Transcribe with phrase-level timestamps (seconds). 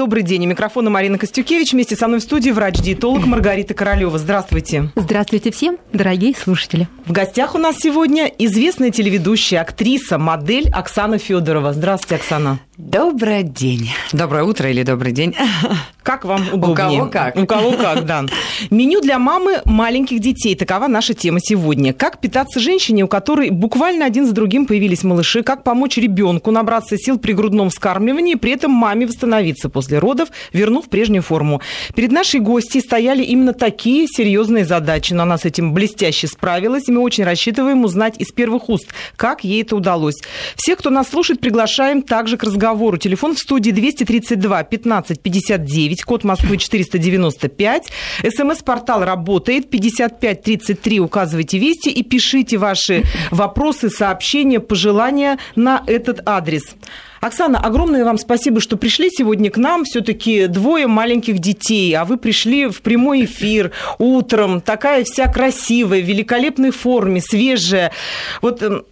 [0.00, 0.46] Добрый день.
[0.46, 1.74] У микрофона Марина Костюкевич.
[1.74, 4.18] Вместе со мной в студии врач-диетолог Маргарита Королева.
[4.18, 4.90] Здравствуйте.
[4.96, 6.88] Здравствуйте всем, дорогие слушатели.
[7.04, 11.74] В гостях у нас сегодня известная телеведущая, актриса, модель Оксана Федорова.
[11.74, 12.60] Здравствуйте, Оксана.
[12.80, 13.90] Добрый день.
[14.10, 15.36] Доброе утро или добрый день.
[16.02, 16.70] Как вам удобнее?
[16.70, 17.36] У кого как.
[17.36, 18.24] У кого как, да.
[18.70, 20.56] Меню для мамы маленьких детей.
[20.56, 21.92] Такова наша тема сегодня.
[21.92, 25.42] Как питаться женщине, у которой буквально один за другим появились малыши?
[25.42, 30.88] Как помочь ребенку набраться сил при грудном вскармливании, при этом маме восстановиться после родов, вернув
[30.88, 31.60] прежнюю форму?
[31.94, 36.92] Перед нашей гостьей стояли именно такие серьезные задачи, но она с этим блестяще справилась, и
[36.92, 40.16] мы очень рассчитываем узнать из первых уст, как ей это удалось.
[40.56, 42.96] Всех, кто нас слушает, приглашаем также к разговору разговору.
[42.96, 47.92] Телефон в студии 232 15 59, код Москвы 495.
[48.22, 51.00] СМС-портал работает 55 33.
[51.00, 56.62] Указывайте вести и пишите ваши вопросы, сообщения, пожелания на этот адрес.
[57.20, 59.84] Оксана, огромное вам спасибо, что пришли сегодня к нам.
[59.84, 66.06] Все-таки двое маленьких детей, а вы пришли в прямой эфир утром, такая вся красивая, в
[66.06, 67.92] великолепной форме, свежая.
[68.40, 68.84] Вот эм,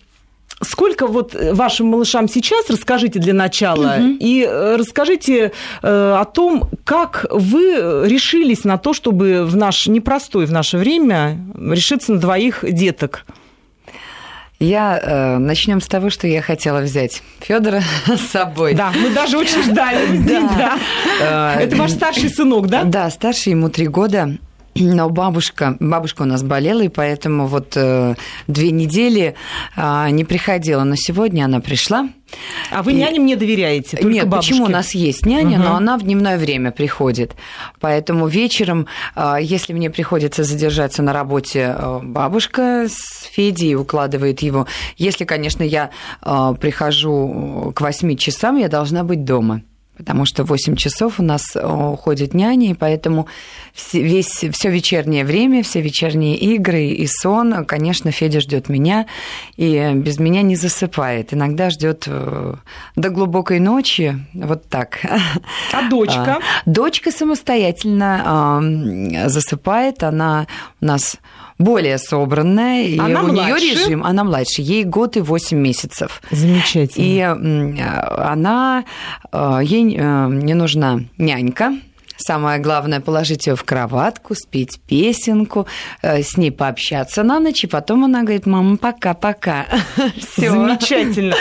[0.60, 4.16] Сколько вот вашим малышам сейчас, расскажите для начала, угу.
[4.18, 10.46] и э, расскажите э, о том, как вы решились на то, чтобы в наш непростой
[10.46, 13.24] в наше время решиться на двоих деток.
[14.60, 18.74] Я э, начнем с того, что я хотела взять Федора с собой.
[18.74, 20.18] Да, мы даже очень ждали
[20.58, 20.78] да.
[21.20, 22.82] Э, Это ваш старший сынок, да?
[22.82, 24.36] Да, старший ему три года.
[24.80, 28.14] Но бабушка, бабушка у нас болела, и поэтому вот э,
[28.46, 29.34] две недели
[29.76, 30.84] э, не приходила.
[30.84, 32.08] Но сегодня она пришла.
[32.70, 32.96] А вы и...
[32.96, 33.96] няням не доверяете?
[33.96, 34.52] Только Нет, бабушке?
[34.52, 35.68] почему у нас есть няня, угу.
[35.68, 37.34] но она в дневное время приходит.
[37.80, 44.66] Поэтому вечером, э, если мне приходится задержаться на работе, э, бабушка с Федей укладывает его.
[44.96, 45.90] Если, конечно, я
[46.22, 49.62] э, прихожу к 8 часам, я должна быть дома
[49.98, 53.26] потому что 8 часов у нас э, уходит няня, и поэтому
[53.92, 59.06] весь, все вечернее время, все вечерние игры и сон, конечно, Федя ждет меня,
[59.56, 61.34] и без меня не засыпает.
[61.34, 62.54] Иногда ждет э,
[62.96, 65.00] до глубокой ночи, вот так.
[65.72, 66.38] А дочка?
[66.64, 68.62] Дочка самостоятельно
[69.26, 70.46] засыпает, она
[70.80, 71.18] у нас
[71.58, 76.22] более собранная, и она у нее режим, она младше, ей год и 8 месяцев.
[76.30, 77.04] Замечательно.
[77.04, 78.84] И она,
[79.32, 81.74] э, ей э, не нужна нянька,
[82.18, 85.66] Самое главное положить ее в кроватку, спеть песенку,
[86.02, 89.66] э, с ней пообщаться на ночь, и потом она говорит, мама, пока-пока.
[90.36, 91.36] Замечательно.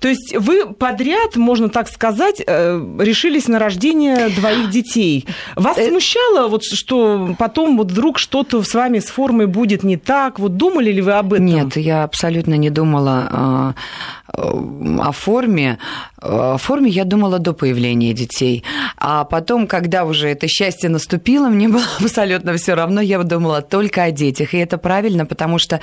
[0.00, 5.26] То есть вы подряд, можно так сказать, э, решились на рождение двоих детей.
[5.56, 9.96] Вас э, смущало, вот, что потом вот вдруг что-то с вами с формой будет не
[9.96, 10.38] так?
[10.38, 11.46] Вот думали ли вы об этом?
[11.46, 13.74] Нет, я абсолютно не думала
[14.34, 15.78] о форме.
[16.20, 18.64] О форме я думала до появления детей.
[18.96, 24.04] А потом, когда уже это счастье наступило, мне было абсолютно все равно, я думала только
[24.04, 24.54] о детях.
[24.54, 25.80] И это правильно, потому что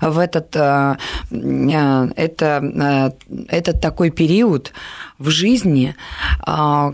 [0.00, 0.96] в этот, э,
[1.30, 4.72] э, это, э, этот такой период
[5.18, 5.94] в жизни,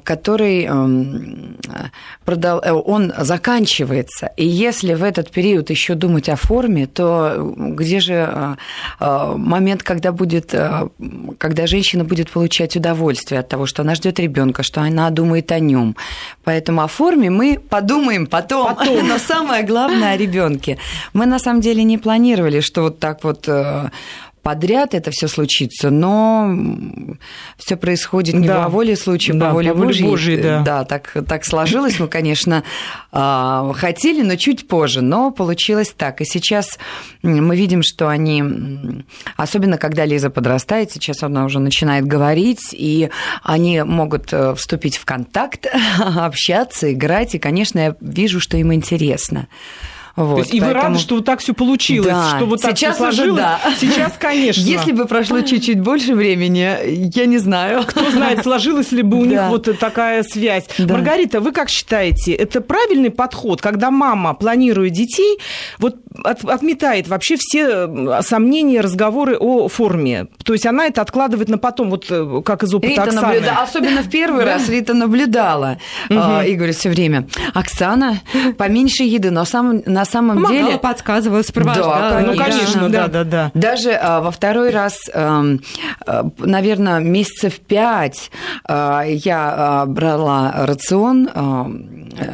[0.05, 1.57] который эм,
[2.27, 4.31] он заканчивается.
[4.37, 8.57] И если в этот период еще думать о форме, то где же
[9.01, 10.55] момент, когда будет,
[11.39, 15.59] когда женщина будет получать удовольствие от того, что она ждет ребенка, что она думает о
[15.59, 15.97] нем.
[16.45, 18.75] Поэтому о форме мы подумаем потом.
[18.75, 19.09] потом.
[19.09, 20.79] Но самое главное о ребенке.
[21.13, 23.91] Мы на самом деле не планировали, что вот так вот э,
[24.45, 26.55] подряд это все случится, но
[27.57, 28.65] все происходит не да.
[28.65, 30.07] по воле случая, да, по воле по Божьей.
[30.07, 30.63] Божьей да.
[30.63, 31.99] да, так, так сложилось.
[31.99, 32.63] Мы, конечно,
[33.11, 36.21] а, хотели, но чуть позже, но получилось так.
[36.21, 36.79] И сейчас
[37.23, 38.45] мы видим, что они,
[39.37, 43.09] особенно когда Лиза подрастает, сейчас она уже начинает говорить, и
[43.43, 45.67] они могут э, вступить в контакт,
[45.99, 49.49] общаться, играть, и, конечно, я вижу, что им интересно.
[50.17, 50.81] Вот, То есть, и поэтому...
[50.81, 52.37] вы рады, что вот так все получилось, да.
[52.37, 53.43] что вот так Сейчас все сложилось?
[53.43, 53.61] Да.
[53.79, 54.61] Сейчас, конечно.
[54.61, 57.83] Если бы прошло чуть-чуть больше времени, я не знаю.
[57.85, 60.67] Кто знает, сложилась ли бы у них вот такая связь.
[60.79, 65.39] Маргарита, вы как считаете, это правильный подход, когда мама планирует детей,
[65.79, 70.29] вот от, отметает вообще все сомнения, разговоры о форме.
[70.45, 73.27] То есть она это откладывает на потом, вот э, как из опыта Рита Оксаны.
[73.27, 73.63] Наблюда...
[73.63, 75.79] Особенно в первый раз Рита наблюдала.
[76.09, 76.43] Угу.
[76.47, 78.21] И говорит все время, Оксана,
[78.57, 79.45] поменьше еды, но
[79.87, 80.79] на на самом Помогала, деле...
[80.79, 82.11] подсказывала, сопровождала.
[82.11, 83.51] Да, ну, конечно, да, да, да.
[83.55, 85.43] Даже а, во второй раз, а,
[86.39, 88.31] наверное, месяцев пять
[88.69, 91.67] а, я а, брала рацион а,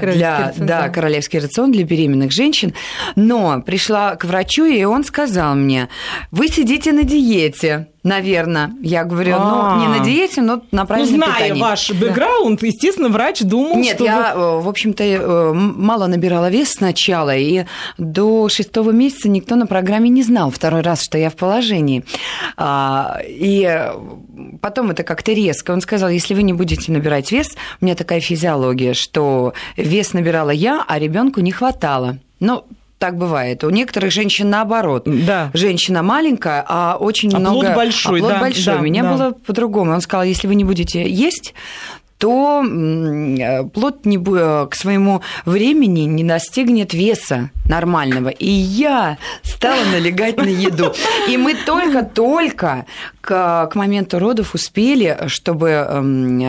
[0.00, 2.74] для, рацион, да, да, королевский рацион для беременных женщин,
[3.14, 5.88] но пришла к врачу, и он сказал мне,
[6.32, 7.86] вы сидите на диете.
[8.02, 8.72] Наверное.
[8.82, 10.04] Я говорю, ну, не на а.
[10.04, 11.60] диете, но на правильном ну, зная питании.
[11.60, 14.04] ваш бэкграунд, естественно, врач думал, Нет, что...
[14.04, 14.60] я, вы...
[14.62, 17.64] в общем-то, э, мало набирала вес сначала, и
[17.98, 22.04] до шестого месяца никто на программе не знал второй раз, что я в положении.
[22.56, 23.92] А, и
[24.60, 25.72] потом это как-то резко.
[25.72, 30.50] Он сказал, если вы не будете набирать вес, у меня такая физиология, что вес набирала
[30.50, 32.18] я, а ребенку не хватало.
[32.40, 32.64] Ну,
[33.00, 33.64] так бывает.
[33.64, 35.04] У некоторых женщин наоборот.
[35.06, 35.50] Да.
[35.54, 37.74] Женщина маленькая, а очень а много...
[37.74, 38.74] Большой, а плод да, большой.
[38.74, 39.12] Да, У меня да.
[39.12, 39.92] было по-другому.
[39.92, 41.54] Он сказал, если вы не будете есть,
[42.18, 42.62] то
[43.72, 48.28] плод не, к своему времени не достигнет веса нормального.
[48.28, 50.92] И я стала налегать на еду.
[51.26, 52.84] И мы только-только
[53.22, 55.88] к, к моменту родов успели, чтобы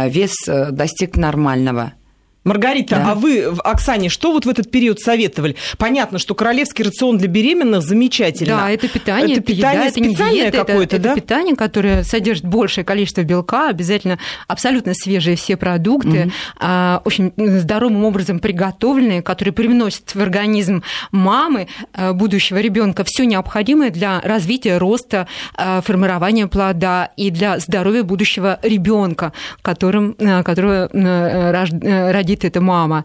[0.09, 1.93] вес э, достиг нормального.
[2.43, 3.11] Маргарита, да.
[3.11, 5.55] а вы, Оксане, что вот в этот период советовали?
[5.77, 8.57] Понятно, что королевский рацион для беременных замечательно.
[8.57, 11.11] Да, это питание, это, это питание еда, это не диета, какое-то, это, да?
[11.11, 14.17] Это питание, которое содержит большее количество белка, обязательно
[14.47, 17.01] абсолютно свежие все продукты, угу.
[17.05, 24.19] очень здоровым образом приготовленные, которые привносят в организм мамы а, будущего ребенка все необходимое для
[24.21, 32.61] развития, роста, а, формирования плода и для здоровья будущего ребенка, которым, которого родит родит эта
[32.61, 33.03] мама.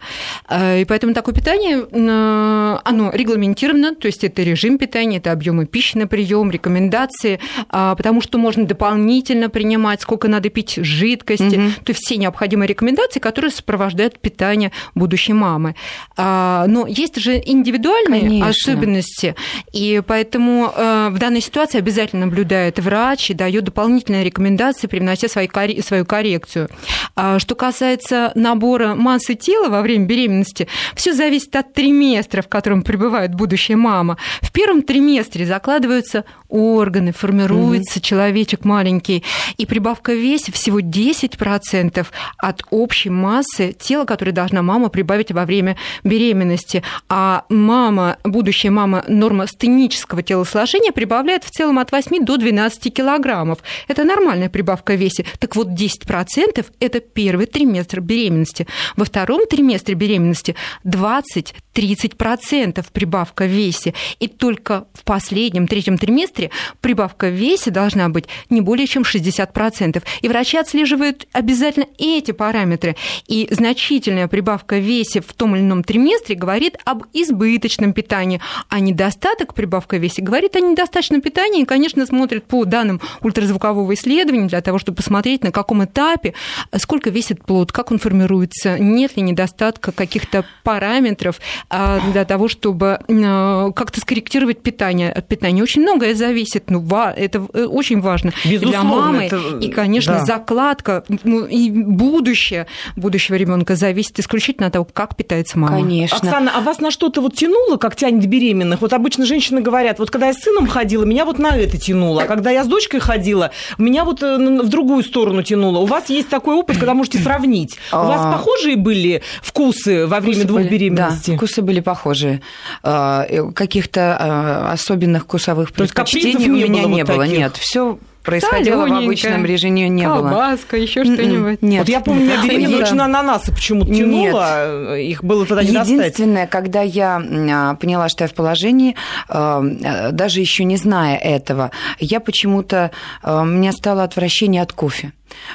[0.48, 5.66] Э, и поэтому такое питание, э, оно регламентировано, то есть это режим питания, это объемы
[5.66, 7.38] пищи на прием, рекомендации,
[7.68, 11.70] а, потому что можно дополнительно принимать, сколько надо пить жидкости, угу.
[11.84, 15.74] то есть все необходимые рекомендации, которые сопровождают питание будущей мамы.
[16.16, 18.48] А, но есть же индивидуальные Конечно.
[18.48, 19.34] особенности,
[19.72, 26.04] и поэтому э, в данной ситуации обязательно наблюдает врач и дает дополнительные рекомендации, привнося свою
[26.04, 26.68] коррекцию.
[27.14, 32.82] А, что касается набора массы тела во время беременности, все зависит от триместра, в котором
[32.82, 34.18] пребывает будущая мама.
[34.42, 39.24] В первом триместре закладываются органы, формируется mm человечек маленький,
[39.56, 42.06] и прибавка в весе всего 10%
[42.38, 46.82] от общей массы тела, которое должна мама прибавить во время беременности.
[47.08, 53.58] А мама, будущая мама норма стенического телосложения прибавляет в целом от 8 до 12 килограммов.
[53.88, 55.24] Это нормальная прибавка в весе.
[55.38, 58.66] Так вот, 10%– это первый триместр беременности.
[58.96, 60.54] Во втором триместре беременности
[60.84, 63.94] 20-30% прибавка в весе.
[64.20, 66.35] И только в последнем, третьем триместре
[66.80, 70.02] прибавка в весе должна быть не более чем 60%.
[70.22, 72.96] И врачи отслеживают обязательно эти параметры.
[73.26, 78.80] И значительная прибавка в весе в том или ином триместре говорит об избыточном питании, а
[78.80, 81.62] недостаток прибавка в весе говорит о недостаточном питании.
[81.62, 86.34] И, конечно, смотрят по данным ультразвукового исследования для того, чтобы посмотреть, на каком этапе,
[86.76, 92.98] сколько весит плод, как он формируется, нет ли недостатка каких-то параметров а, для того, чтобы
[93.08, 95.12] а, как-то скорректировать питание.
[95.12, 96.25] От питания очень многое зависит,
[96.68, 96.84] ну,
[97.16, 99.24] это э, очень важно Безусловно, для мамы.
[99.24, 99.36] Это...
[99.60, 100.24] И, конечно, да.
[100.24, 105.78] закладка ну, и будущее будущего ребенка зависит исключительно от того, как питается мама.
[105.78, 106.18] Конечно.
[106.18, 108.80] Оксана, а вас на что-то вот тянуло, как тянет беременных?
[108.80, 112.22] Вот обычно женщины говорят, вот когда я с сыном ходила, меня вот на это тянуло,
[112.22, 115.78] а когда я с дочкой ходила, меня вот э, в другую сторону тянуло.
[115.78, 117.76] У вас есть такой опыт, когда можете сравнить.
[117.92, 118.32] У вас а.
[118.32, 121.32] похожие были вкусы во время вкусы двух были, беременностей?
[121.32, 122.40] Да, вкусы были похожие.
[122.82, 127.22] А, каких-то а, особенных вкусовых предпочтений у меня не было.
[127.24, 130.30] Нет, все происходило в обычном режиме не колбаска, было.
[130.30, 131.62] Колбаска, еще м-м, что-нибудь.
[131.62, 131.78] Нет.
[131.80, 136.50] Вот я помню, на беременна очень ананасы почему-то тянуло, их было тогда не Единственное, достать.
[136.50, 138.96] когда я поняла, что я в положении,
[139.28, 142.90] даже еще не зная этого, я почему-то,
[143.22, 145.12] у меня стало отвращение от кофе.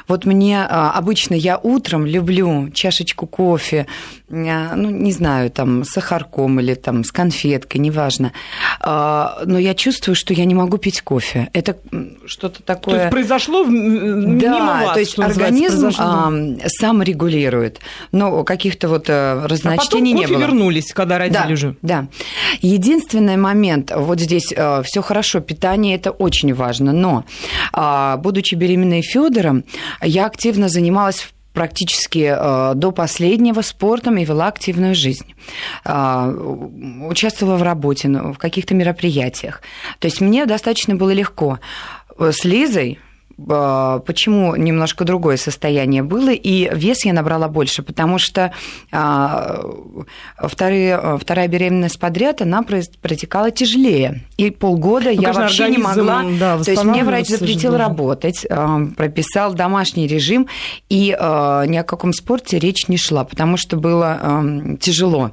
[0.08, 3.88] Вот мне а, обычно я утром люблю чашечку кофе,
[4.30, 8.32] а, ну, не знаю, там, с сахарком или там с конфеткой, неважно.
[8.80, 11.50] А, но я чувствую, что я не могу пить кофе.
[11.54, 11.78] Это
[12.26, 12.96] что-то такое...
[12.96, 17.80] То есть произошло мимо да, вас, то есть организм сам регулирует.
[18.12, 20.40] Но каких-то вот э, разночтений а не было.
[20.40, 21.76] вернулись, когда родили да, уже.
[21.82, 22.08] Да.
[22.62, 27.26] Единственный момент, вот здесь э, все хорошо, питание это очень важно, но
[28.18, 29.64] будучи беременной Федором,
[30.02, 35.34] я активно занималась практически э, до последнего спортом и вела активную жизнь.
[35.84, 36.32] Э,
[37.10, 39.62] участвовала в работе, в каких-то мероприятиях.
[40.00, 41.60] То есть мне достаточно было легко.
[42.20, 43.00] С Лизой
[43.50, 48.54] а, почему немножко другое состояние было, и вес я набрала больше, потому что
[48.92, 49.62] а,
[50.38, 54.24] вторые, вторая беременность подряд, она протекала тяжелее.
[54.38, 56.24] И полгода ну, я вообще не могла...
[56.40, 58.46] Да, то есть мне врач запретил работать,
[58.98, 60.48] прописал домашний режим,
[60.90, 65.32] и ни о каком спорте речь не шла, потому что было тяжело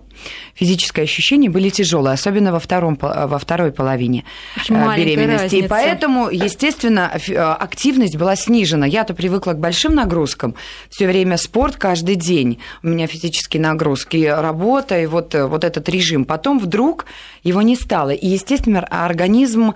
[0.55, 4.25] физические ощущения были тяжелые, особенно во, втором, во второй половине
[4.57, 5.43] Очень э, беременности.
[5.43, 5.65] Разница.
[5.65, 8.87] И поэтому, естественно, э, активность была снижена.
[8.87, 10.55] Я-то привыкла к большим нагрузкам.
[10.91, 12.59] Все время спорт каждый день.
[12.83, 16.25] У меня физические нагрузки, работа и вот, э, вот этот режим.
[16.25, 17.07] Потом вдруг
[17.43, 18.11] его не стало.
[18.11, 19.75] И, естественно, организм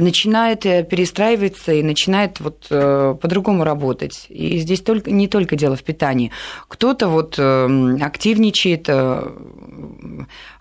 [0.00, 4.26] начинает перестраиваться и начинает вот по-другому работать.
[4.28, 6.30] И здесь только, не только дело в питании.
[6.68, 8.88] Кто-то вот активничает,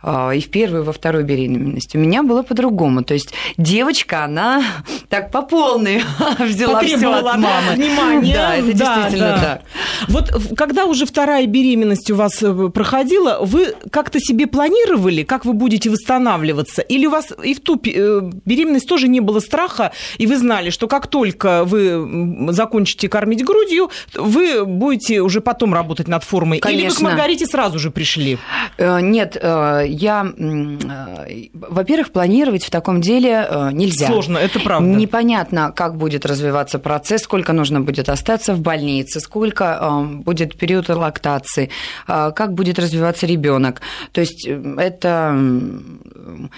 [0.02, 1.98] а, и в первой, и во второй беременности.
[1.98, 3.04] У меня было по-другому.
[3.04, 4.64] То есть девочка, она
[5.10, 6.04] так по полной
[6.40, 7.74] взяла все от мамы.
[7.76, 8.34] Внимание.
[8.34, 9.42] Да, это да, действительно да.
[9.42, 9.62] так.
[10.08, 15.54] Вот когда уже вторая беременность у вас э, проходила, вы как-то себе планировали, как вы
[15.54, 16.82] будете восстанавливаться?
[16.82, 20.72] Или у вас и в ту э, беременность тоже не было страха, и вы знали,
[20.72, 26.60] что как только вы закончите кормить грудью, вы будете уже потом работать над формой?
[26.60, 26.82] Конечно.
[26.82, 28.38] Или вы к Маргарите сразу же пришли?
[28.78, 34.08] Э, нет, я, э, во-первых, планировать в таком деле э, нельзя.
[34.08, 34.88] Сложно, это правда.
[34.88, 40.90] Непонятно, как будет развиваться процесс, сколько нужно будет остаться в больнице, сколько э, будет период
[40.90, 41.70] лактации,
[42.08, 43.82] как будет развиваться ребенок.
[44.12, 45.36] То есть это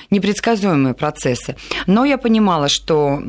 [0.10, 1.56] непредсказуемые процессы.
[1.88, 3.22] Но я понимала, что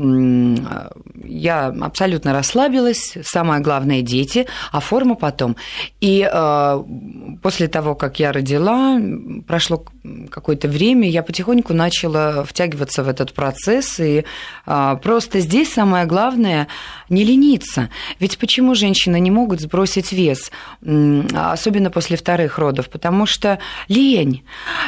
[1.25, 5.57] я абсолютно расслабилась, самое главное– дети, а форма потом.
[6.01, 6.29] И
[7.43, 8.99] после того, как я родила,
[9.47, 9.85] прошло
[10.31, 14.25] какое-то время, я потихоньку начала втягиваться в этот процесс, и
[14.67, 16.69] а, просто здесь самое главное
[17.13, 17.91] не лениться.
[18.19, 20.51] Ведь почему женщины не могут сбросить вес,
[20.83, 22.89] особенно после вторых родов?
[22.89, 24.43] Потому что лень.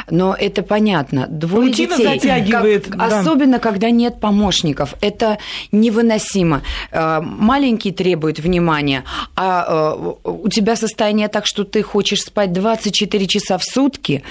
[0.09, 1.27] Но это понятно.
[1.27, 2.87] Двое Рутина детей, затягивает.
[2.87, 3.19] Как, да.
[3.19, 4.95] Особенно, когда нет помощников.
[5.01, 5.37] Это
[5.71, 6.61] невыносимо.
[6.91, 9.03] А, маленький требует внимания,
[9.35, 14.23] а, а у тебя состояние так, что ты хочешь спать 24 часа в сутки,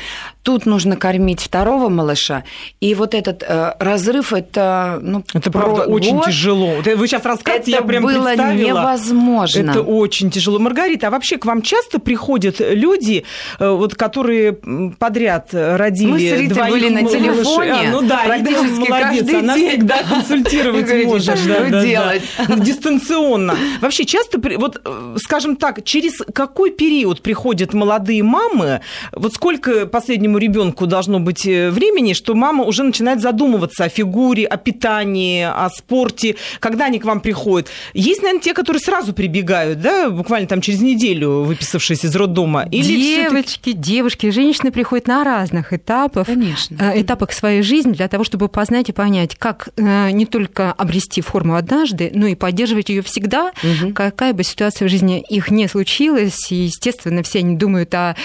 [0.44, 2.44] Тут нужно кормить второго малыша,
[2.78, 6.82] и вот этот э, разрыв это ну это правда год, очень тяжело.
[6.84, 8.52] Вы сейчас рассказываете, я прям было представила.
[8.52, 9.70] невозможно.
[9.70, 10.58] Это очень тяжело.
[10.58, 13.24] Маргарита, а вообще к вам часто приходят люди,
[13.58, 14.52] э, вот которые
[14.98, 17.72] подряд родили Мы с Ритой были на телефоне.
[17.72, 19.68] А, ну да, практически молодец, она день.
[19.70, 21.38] всегда консультировать может.
[21.38, 22.22] Что да, делать?
[22.46, 22.56] Да.
[22.56, 23.56] Дистанционно.
[23.80, 28.82] Вообще часто, вот э, скажем так, через какой период приходят молодые мамы?
[29.12, 33.88] Вот сколько последнему маленькому ребенку должно быть э, времени, что мама уже начинает задумываться о
[33.88, 37.68] фигуре, о питании, о спорте, когда они к вам приходят.
[37.94, 42.66] Есть, наверное, те, которые сразу прибегают, да, буквально там через неделю, выписавшись из роддома.
[42.70, 46.76] Или Девочки, девушки, женщины приходят на разных этапах, Конечно.
[46.80, 51.20] Э, этапах своей жизни для того, чтобы познать и понять, как э, не только обрести
[51.20, 53.92] форму однажды, но и поддерживать ее всегда, угу.
[53.92, 56.50] какая бы ситуация в жизни их не случилась.
[56.50, 58.16] И, естественно, все они думают о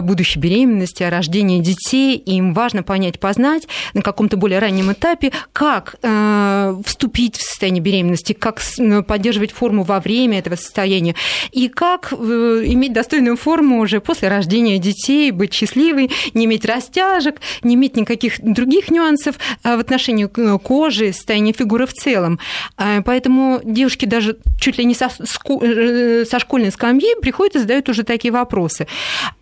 [0.00, 5.32] будущей беременности, о рождении рождения детей, им важно понять, познать на каком-то более раннем этапе,
[5.52, 11.14] как э, вступить в состояние беременности, как э, поддерживать форму во время этого состояния,
[11.52, 12.16] и как э,
[12.66, 18.40] иметь достойную форму уже после рождения детей, быть счастливой, не иметь растяжек, не иметь никаких
[18.40, 20.26] других нюансов э, в отношении
[20.58, 22.38] кожи, состояния фигуры в целом.
[22.78, 27.88] Э, поэтому девушки даже чуть ли не со, э, со школьной скамьи приходят и задают
[27.88, 28.86] уже такие вопросы.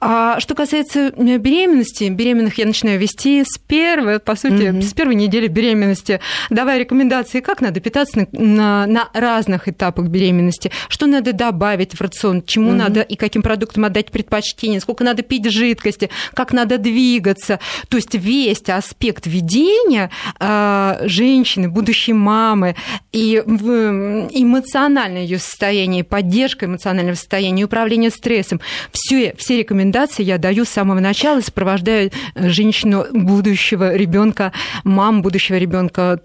[0.01, 4.83] А что касается беременности, беременных я начинаю вести с первой, по сути, mm-hmm.
[4.83, 6.21] с первой недели беременности,
[6.51, 12.01] давая рекомендации, как надо питаться на, на, на разных этапах беременности, что надо добавить в
[12.01, 12.77] рацион, чему mm-hmm.
[12.77, 17.61] надо и каким продуктам отдать предпочтение, сколько надо пить жидкости, как надо двигаться.
[17.89, 20.11] То есть весь аспект ведения
[20.41, 22.77] э, женщины, будущей мамы
[23.13, 28.61] и эмоциональное ее состояние, поддержка эмоционального состояния, управление стрессом,
[28.93, 34.53] все, все рекомендации я даю с самого начала, сопровождаю сопровождают женщину будущего ребенка,
[34.85, 36.21] мам будущего ребенка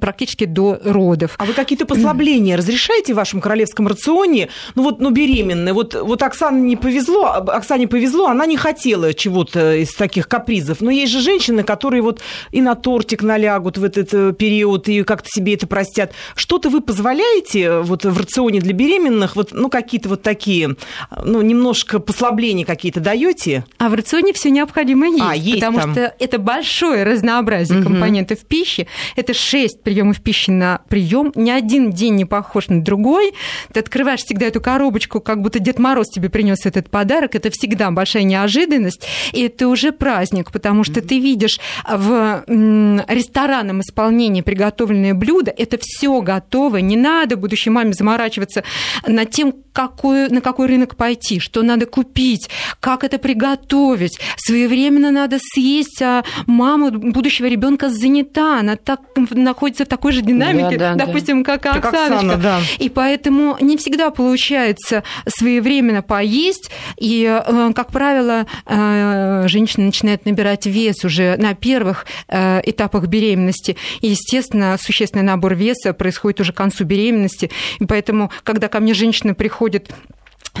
[0.00, 1.34] практически до родов.
[1.38, 4.48] А вы какие-то послабления разрешаете в вашем королевском рационе?
[4.74, 9.76] Ну вот, ну беременная, вот, вот Оксане не повезло, Оксане повезло, она не хотела чего-то
[9.76, 10.80] из таких капризов.
[10.80, 15.02] Но есть же женщины, которые вот и на тортик налягут в этот э, период и
[15.02, 16.12] как-то себе это простят.
[16.34, 20.76] Что-то вы позволяете вот в рационе для беременных, вот, ну какие-то вот такие,
[21.22, 23.64] ну немножко послабления какие-то даете?
[23.78, 25.92] А в рационе все необходимо необходимо есть, а, есть потому там.
[25.92, 27.88] что это большое разнообразие угу.
[27.88, 28.86] компонентов пищи.
[29.16, 31.32] Это 6 приемов пищи на прием.
[31.34, 33.32] Ни один день не похож на другой.
[33.72, 37.34] Ты открываешь всегда эту коробочку, как будто Дед Мороз тебе принес этот подарок.
[37.34, 39.06] Это всегда большая неожиданность.
[39.32, 45.52] И это уже праздник, потому что ты видишь в ресторанном исполнении приготовленное блюдо.
[45.56, 46.78] Это все готово.
[46.78, 48.64] Не надо будущей маме заморачиваться
[49.06, 52.50] над тем, какой, на какой рынок пойти, что надо купить,
[52.80, 54.18] как это приготовить.
[54.36, 60.76] Своевременно надо съесть, а мама будущего ребенка занята, она так, находится в такой же динамике,
[60.78, 61.58] да, да, допустим, да.
[61.58, 62.36] как, как Оксана.
[62.36, 62.60] Да.
[62.78, 66.70] И поэтому не всегда получается своевременно поесть.
[66.98, 73.76] И, э, как правило, э, женщина начинает набирать вес уже на первых э, этапах беременности.
[74.00, 77.50] И, естественно, существенный набор веса происходит уже к концу беременности.
[77.78, 79.90] И поэтому, когда ко мне женщина приходит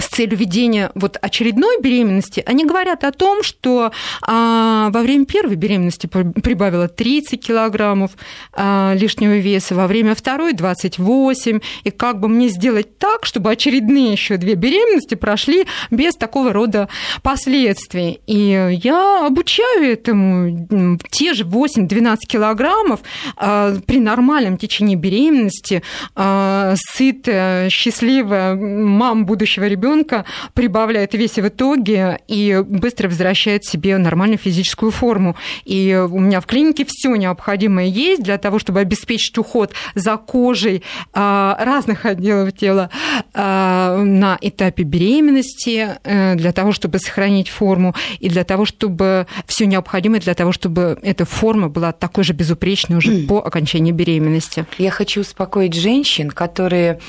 [0.00, 3.92] с целью ведения вот очередной беременности, они говорят о том, что
[4.22, 8.12] а, во время первой беременности прибавила 30 килограммов
[8.52, 14.12] а, лишнего веса, во время второй 28, и как бы мне сделать так, чтобы очередные
[14.12, 16.88] еще две беременности прошли без такого рода
[17.22, 18.20] последствий.
[18.26, 23.00] И я обучаю этому те же 8-12 килограммов
[23.36, 25.82] а, при нормальном течении беременности,
[26.14, 33.98] а, сытая, счастливая мама будущего ребенка ребенка прибавляет весе в итоге и быстро возвращает себе
[33.98, 35.36] нормальную физическую форму.
[35.64, 40.82] И у меня в клинике все необходимое есть для того, чтобы обеспечить уход за кожей
[41.12, 42.90] а, разных отделов тела
[43.34, 49.66] а, на этапе беременности, э, для того, чтобы сохранить форму и для того, чтобы все
[49.66, 54.66] необходимое для того, чтобы эта форма была такой же безупречной уже по окончании беременности.
[54.78, 57.00] Я хочу успокоить женщин, которые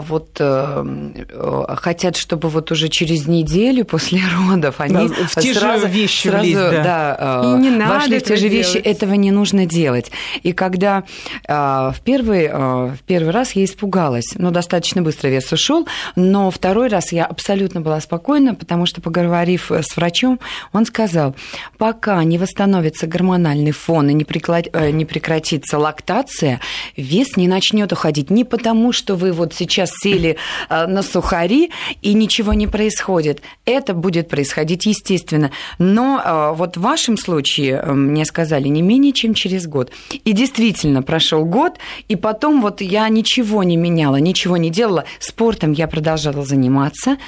[0.00, 5.52] вот э, э, хотят, чтобы вот уже через неделю после родов они да, в те
[5.52, 6.82] сразу, же вещи сразу, влезть, да.
[6.82, 8.66] Да, э, не вошли надо в те же делать.
[8.66, 8.78] вещи.
[8.78, 10.10] Этого не нужно делать.
[10.42, 11.04] И когда
[11.46, 16.50] э, в первый, э, в первый раз я испугалась, ну, достаточно быстро вес ушел, но
[16.50, 20.40] второй раз я абсолютно была спокойна, потому что, поговорив с врачом,
[20.72, 21.34] он сказал,
[21.76, 26.60] пока не восстановится гормональный фон и не, не прекратится лактация,
[26.96, 30.36] вес не начнет уходить не потому, что вы вот сейчас сели
[30.68, 31.70] э, на сухари,
[32.02, 33.42] и ничего не происходит.
[33.64, 35.50] Это будет происходить естественно.
[35.78, 39.92] Но э, вот в вашем случае, э, мне сказали, не менее чем через год.
[40.24, 41.74] И действительно, прошел год,
[42.08, 45.04] и потом вот я ничего не меняла, ничего не делала.
[45.18, 47.18] Спортом я продолжала заниматься.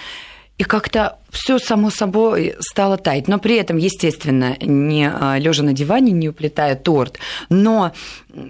[0.61, 3.29] И как-то все само собой стало таять.
[3.29, 7.18] Но при этом, естественно, не а, лежа на диване, не уплетая торт.
[7.49, 7.92] Но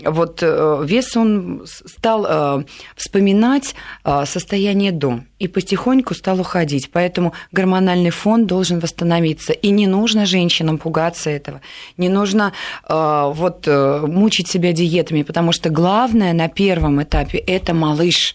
[0.05, 2.65] вот э, вес он стал э,
[2.97, 6.91] вспоминать э, состояние до и потихоньку стал уходить.
[6.91, 9.53] Поэтому гормональный фон должен восстановиться.
[9.53, 11.61] И не нужно женщинам пугаться этого.
[11.97, 12.53] Не нужно
[12.89, 18.35] вот мучить себя диетами, потому что главное на первом этапе– это малыш.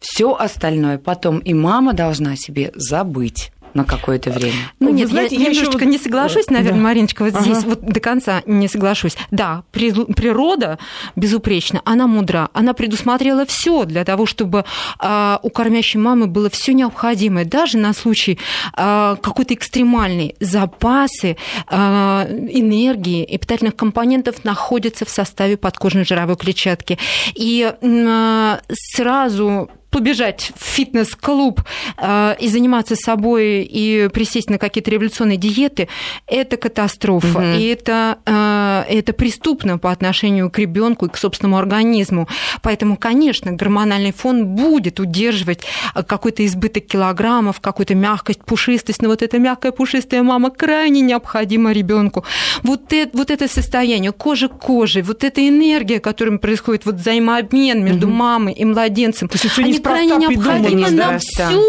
[0.00, 4.72] Все остальное потом и мама должна себе забыть на какое-то время.
[4.80, 5.86] Ну, нет, знаете, я, я немножечко еще...
[5.86, 6.84] не соглашусь, наверное, да.
[6.84, 7.44] Мариночка, вот ага.
[7.44, 9.16] здесь вот до конца не соглашусь.
[9.30, 10.78] Да, природа
[11.16, 14.64] безупречна, она мудра, она предусмотрела все для того, чтобы
[14.98, 18.38] а, у кормящей мамы было все необходимое, даже на случай
[18.74, 21.36] а, какой-то экстремальной запасы
[21.66, 26.98] а, энергии и питательных компонентов находятся в составе подкожной жировой клетчатки.
[27.34, 28.60] И а,
[28.94, 31.62] сразу побежать в фитнес-клуб
[31.98, 35.88] э, и заниматься собой и присесть на какие-то революционные диеты,
[36.26, 37.38] это катастрофа.
[37.38, 37.58] Угу.
[37.58, 42.28] И это, э, это преступно по отношению к ребенку и к собственному организму.
[42.62, 45.60] Поэтому, конечно, гормональный фон будет удерживать
[46.06, 49.02] какой-то избыток килограммов, какую-то мягкость, пушистость.
[49.02, 52.24] Но вот эта мягкая пушистая мама крайне необходима ребенку.
[52.62, 57.84] Вот это, вот это состояние кожи к коже, вот эта энергия, которая происходит, вот взаимообмен
[57.84, 58.14] между угу.
[58.14, 61.62] мамой и младенцем, они крайне необходимо на всю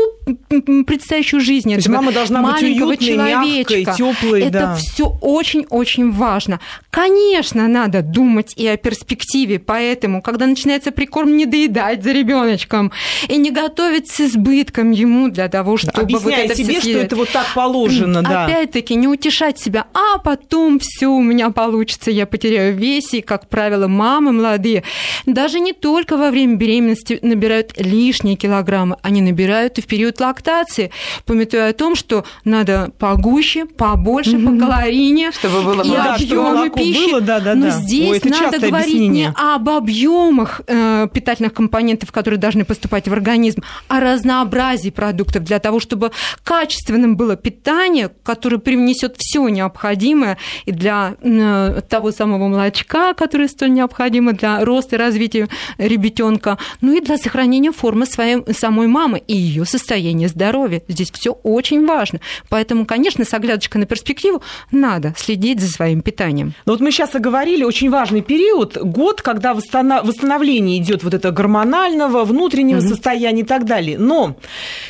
[0.85, 3.75] предстоящую жизнь То этого мама должна быть уютной, человечка.
[3.75, 4.75] Мягкой, теплой, Это да.
[4.75, 6.59] все очень-очень важно.
[6.89, 12.91] Конечно, надо думать и о перспективе, поэтому, когда начинается прикорм, не доедать за ребеночком
[13.27, 16.99] и не готовить с избытком ему для того, чтобы Объясняя вот это себе, все что
[16.99, 18.45] это вот так положено, да.
[18.45, 23.47] Опять-таки, не утешать себя, а потом все у меня получится, я потеряю вес, и, как
[23.49, 24.83] правило, мамы молодые
[25.25, 30.91] даже не только во время беременности набирают лишние килограммы, они набирают и в период лактации,
[31.25, 34.59] пометуя о том, что надо погуще, побольше, mm-hmm.
[34.59, 37.11] покалорийнее, чтобы было и да, объемы пищи.
[37.11, 37.71] Было, да, да, Но да.
[37.71, 39.27] здесь Ой, надо говорить объяснение.
[39.27, 45.59] не об объемах э, питательных компонентов, которые должны поступать в организм, а разнообразии продуктов для
[45.59, 46.11] того, чтобы
[46.43, 53.73] качественным было питание, которое привнесет все необходимое и для э, того самого молочка, которое столь
[53.73, 59.35] необходимо для роста и развития ребятенка, ну и для сохранения формы своей самой мамы и
[59.35, 60.81] ее состояния здоровья.
[60.87, 62.19] Здесь все очень важно.
[62.49, 66.53] Поэтому, конечно, с оглядочкой на перспективу надо следить за своим питанием.
[66.65, 72.23] Но вот мы сейчас оговорили очень важный период, год, когда восстановление идет вот это гормонального,
[72.23, 72.87] внутреннего mm-hmm.
[72.87, 73.97] состояния и так далее.
[73.97, 74.35] Но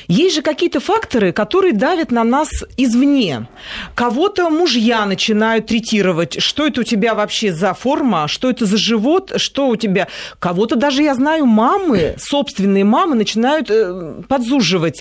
[0.08, 3.47] есть же какие-то факторы, которые давят на нас извне.
[3.95, 6.41] Кого-то мужья начинают третировать.
[6.41, 8.28] Что это у тебя вообще за форма?
[8.28, 9.34] Что это за живот?
[9.38, 10.08] Что у тебя?
[10.39, 14.21] Кого-то даже, я знаю, мамы, собственные мамы начинают э,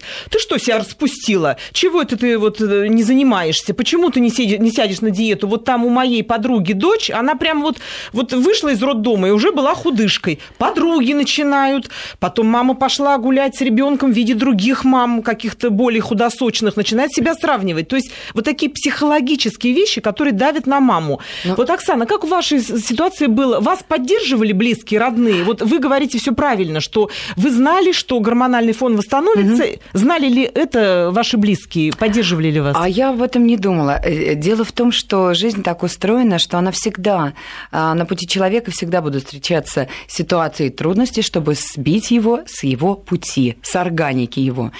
[0.01, 0.31] подзуживать.
[0.31, 1.57] Ты что себя распустила?
[1.73, 3.75] Чего это ты вот э, не занимаешься?
[3.75, 5.49] Почему ты не, сидишь, не сядешь на диету?
[5.49, 7.79] Вот там у моей подруги дочь, она прям вот,
[8.13, 10.39] вот вышла из роддома и уже была худышкой.
[10.59, 11.91] Подруги начинают.
[12.19, 17.35] Потом мама пошла гулять с ребенком в виде других мам, каких-то более худосочных, начинает себя
[17.35, 17.89] сравнивать.
[17.89, 21.21] То есть вот такие психологические вещи, которые давят на маму.
[21.45, 21.51] Но...
[21.51, 21.57] Ну.
[21.57, 23.61] Вот, Оксана, как в вашей ситуации было?
[23.61, 25.45] Вас поддерживали близкие, родные?
[25.45, 29.65] Вот вы говорите все правильно, что вы знали, что гормональный фон восстановится.
[29.65, 29.90] Угу.
[29.93, 31.93] Знали ли это ваши близкие?
[31.93, 32.77] Поддерживали ли вас?
[32.79, 34.01] А я об этом не думала.
[34.03, 37.35] Э, дело в том, что жизнь так устроена, что она всегда,
[37.73, 42.95] а, на пути человека всегда будут встречаться ситуации и трудности, чтобы сбить его с его
[42.95, 44.73] пути, с органики его.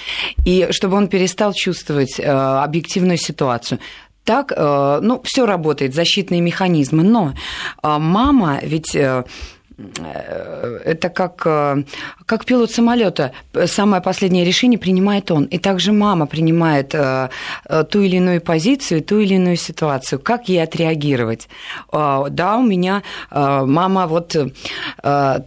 [0.45, 3.79] И чтобы он перестал чувствовать э, объективную ситуацию
[4.23, 7.33] так, э, ну, все работает, защитные механизмы, но
[7.81, 8.95] мама ведь
[9.99, 11.83] Э, это как, э,
[12.31, 13.33] как пилот самолета.
[13.65, 15.43] Самое последнее решение принимает он.
[15.51, 17.29] И также мама принимает э,
[17.89, 20.17] ту или иную позицию, ту или иную ситуацию.
[20.19, 21.49] Как ей отреагировать?
[21.91, 24.35] Да, у меня мама вот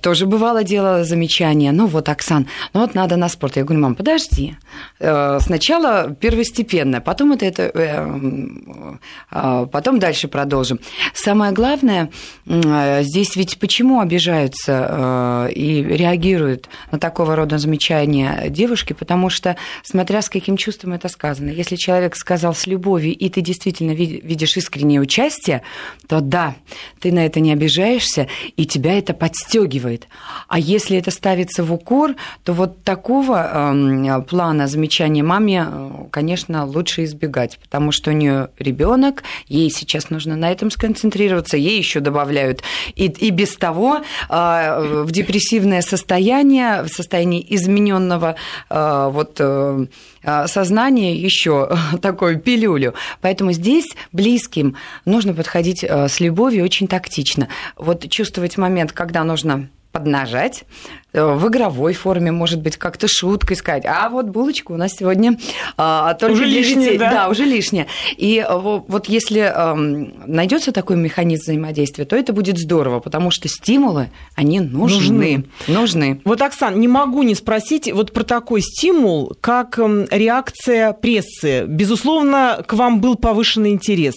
[0.03, 1.73] тоже бывало делала замечания.
[1.73, 3.57] Ну вот, Оксан, ну вот надо на спорт.
[3.57, 4.57] Я говорю, мам, подожди.
[4.99, 8.99] Сначала первостепенно, потом это, это
[9.73, 10.79] потом дальше продолжим.
[11.15, 12.11] Самое главное,
[12.45, 20.23] здесь ведь почему обижаются э, и реагируют на такого рода замечания девушки, потому что, смотря
[20.23, 25.01] с каким чувством это сказано, если человек сказал с любовью, и ты действительно видишь искреннее
[25.01, 25.63] участие,
[26.09, 26.55] то да,
[27.01, 30.09] ты на это не обижаешься, и тебя это подстегивает.
[30.49, 36.65] А если это ставится в укор, то вот такого эм, плана замечания маме, э, конечно,
[36.65, 42.01] лучше избегать, потому что у нее ребенок, ей сейчас нужно на этом сконцентрироваться, ей еще
[42.01, 42.63] добавляют
[42.95, 48.37] и, и без того а, в депрессивное состояние, в состоянии измененного
[48.69, 49.87] а, вот э,
[50.23, 52.95] а, сознания еще такую пилюлю.
[53.21, 57.49] Поэтому здесь близким нужно подходить э, с любовью очень тактично.
[57.77, 63.85] Вот чувствовать момент, когда нужно поднажать, Э, в игровой форме, может быть, как-то шуткой сказать,
[63.87, 65.39] а вот булочка у нас сегодня
[65.77, 66.99] а, только уже детей.
[66.99, 67.11] Да?
[67.11, 67.87] да, уже лишнее.
[68.17, 73.49] И э, вот если эм, найдется такой механизм взаимодействия, то это будет здорово, потому что
[73.49, 75.05] стимулы, они нужны.
[75.05, 75.45] Нужны.
[75.69, 76.21] нужны.
[76.25, 81.65] Вот, Оксан, не могу не спросить вот про такой стимул, как эм, реакция прессы.
[81.67, 84.15] Безусловно, к вам был повышенный интерес.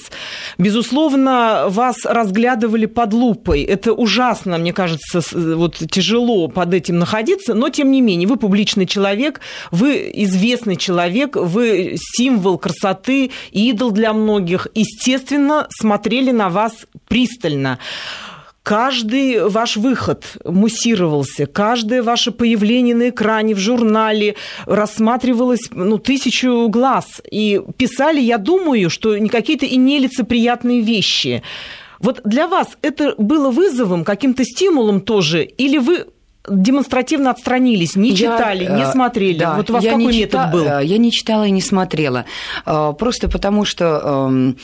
[0.57, 3.61] Безусловно, вас разглядывали под лупой.
[3.61, 8.37] Это ужасно, мне кажется, вот тяжело под этим этим находиться, но тем не менее, вы
[8.37, 14.67] публичный человек, вы известный человек, вы символ красоты, идол для многих.
[14.73, 16.73] Естественно, смотрели на вас
[17.07, 17.79] пристально
[18.63, 27.21] каждый ваш выход муссировался, каждое ваше появление на экране, в журнале рассматривалось ну, тысячу глаз.
[27.31, 31.43] И писали, я думаю, что не какие-то и нелицеприятные вещи.
[31.99, 35.43] Вот для вас это было вызовом, каким-то стимулом тоже?
[35.43, 36.07] Или вы
[36.47, 39.39] демонстративно отстранились, не читали, я, не э, смотрели.
[39.39, 40.47] Да, вот у вас какой метод чита...
[40.47, 40.65] был?
[40.65, 42.25] Э, я не читала и не смотрела.
[42.65, 44.57] Э, просто потому что эм,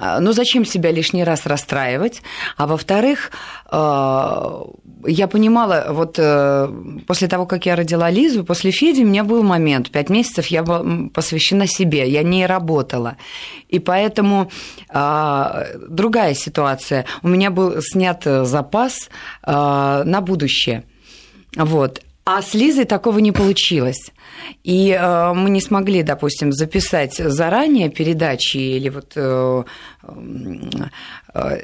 [0.00, 2.22] ну, зачем себя лишний раз расстраивать?
[2.56, 3.30] А во-вторых,
[3.70, 6.18] я понимала, вот
[7.06, 10.64] после того, как я родила Лизу, после Феди у меня был момент, пять месяцев я
[10.64, 13.18] была посвящена себе, я не работала.
[13.68, 14.50] И поэтому
[14.88, 17.04] другая ситуация.
[17.22, 19.10] У меня был снят запас
[19.46, 20.82] на будущее–
[21.56, 22.02] вот.
[22.26, 24.10] А с Лизой такого не получилось.
[24.62, 29.64] И э, мы не смогли, допустим, записать заранее передачи или вот э,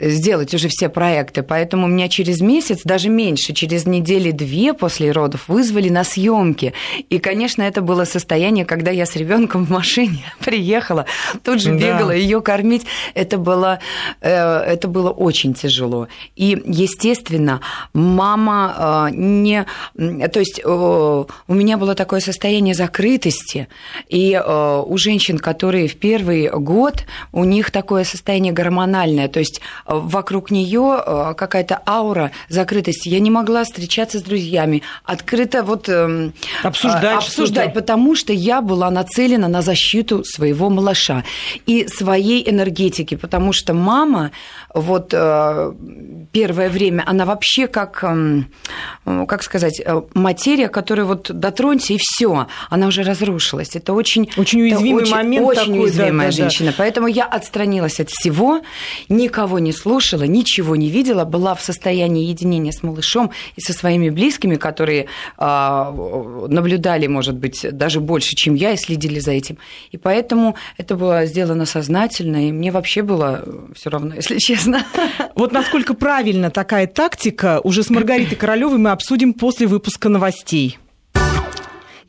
[0.00, 1.42] сделать уже все проекты.
[1.42, 6.72] Поэтому меня через месяц, даже меньше, через недели-две после родов вызвали на съемки.
[7.09, 11.06] И, конечно, это было состояние, когда я с ребенком в машине приехала,
[11.44, 12.14] тут же бегала да.
[12.14, 12.85] ее кормить.
[13.14, 13.78] Это было,
[14.20, 16.09] э, это было очень тяжело.
[16.35, 17.61] И, естественно,
[17.92, 19.66] мама э, не...
[19.94, 23.68] То есть у меня было такое состояние закрытости,
[24.09, 29.62] и у женщин, которые в первый год, у них такое состояние гормональное, то есть есть
[29.87, 33.09] э, вокруг нее э, какая-то аура закрытости.
[33.09, 38.90] Я не могла встречаться с друзьями, открыто вот эм, обсуждать, обсуждать потому что я была
[38.90, 41.25] нацелена на защиту своего малыша
[41.66, 44.31] и своей энергетики, потому что мама
[44.75, 45.73] вот э,
[46.33, 48.46] первое время, она вообще как, эм,
[49.05, 49.83] как сказать,
[50.14, 53.77] материя, которая вот дотронься и все, она уже разрушилась.
[53.77, 54.31] Это очень...
[54.37, 56.66] Очень уязвимый очень, момент Очень такой, уязвимая да, женщина.
[56.66, 56.77] Да, да.
[56.79, 58.61] Поэтому я отстранилась от всего,
[59.09, 63.72] никого никого не слушала, ничего не видела, была в состоянии единения с малышом и со
[63.72, 65.92] своими близкими, которые а,
[66.48, 69.58] наблюдали, может быть, даже больше, чем я, и следили за этим.
[69.90, 74.84] И поэтому это было сделано сознательно, и мне вообще было все равно, если честно.
[75.34, 80.78] Вот насколько правильно такая тактика, уже с Маргаритой Королевой мы обсудим после выпуска новостей.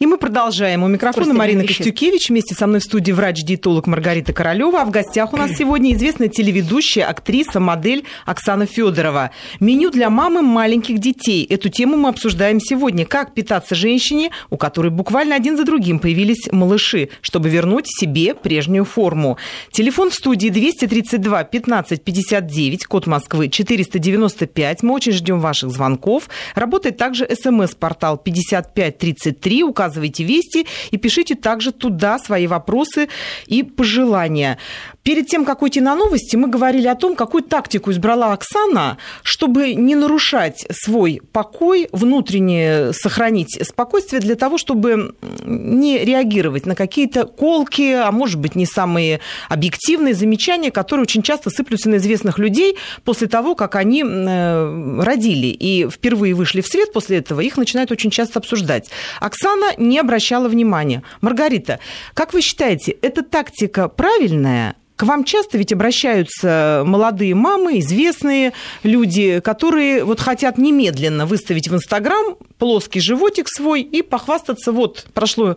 [0.01, 0.81] И мы продолжаем.
[0.81, 2.29] У микрофона Просто Марина Костюкевич.
[2.29, 4.81] Вместе со мной в студии врач-диетолог Маргарита Королева.
[4.81, 9.29] А в гостях у нас сегодня известная телеведущая, актриса, модель Оксана Федорова.
[9.59, 11.45] Меню для мамы маленьких детей.
[11.45, 13.05] Эту тему мы обсуждаем сегодня.
[13.05, 18.85] Как питаться женщине, у которой буквально один за другим появились малыши, чтобы вернуть себе прежнюю
[18.85, 19.37] форму.
[19.71, 24.81] Телефон в студии 232 15 59, код Москвы 495.
[24.81, 26.27] Мы очень ждем ваших звонков.
[26.55, 33.09] Работает также смс-портал 5533, указан рассказывайте вести и пишите также туда свои вопросы
[33.47, 34.57] и пожелания.
[35.03, 39.73] Перед тем, как уйти на новости, мы говорили о том, какую тактику избрала Оксана, чтобы
[39.73, 47.93] не нарушать свой покой, внутренне сохранить спокойствие для того, чтобы не реагировать на какие-то колки,
[47.93, 53.27] а может быть, не самые объективные замечания, которые очень часто сыплются на известных людей после
[53.27, 58.11] того, как они э, родили и впервые вышли в свет после этого, их начинают очень
[58.11, 58.91] часто обсуждать.
[59.19, 61.01] Оксана не обращала внимания.
[61.21, 61.79] Маргарита,
[62.13, 64.75] как вы считаете, эта тактика правильная?
[65.01, 71.73] К вам часто ведь обращаются молодые мамы, известные люди, которые вот хотят немедленно выставить в
[71.73, 75.55] Инстаграм плоский животик свой и похвастаться, вот прошло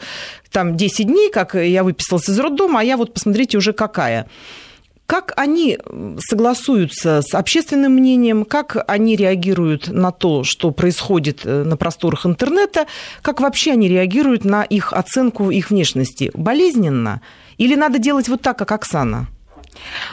[0.50, 4.30] там 10 дней, как я выписалась из роддома, а я вот, посмотрите, уже какая.
[5.04, 5.78] Как они
[6.26, 12.86] согласуются с общественным мнением, как они реагируют на то, что происходит э, на просторах интернета,
[13.20, 16.30] как вообще они реагируют на их оценку их внешности?
[16.32, 17.20] Болезненно?
[17.58, 19.28] Или надо делать вот так, как Оксана?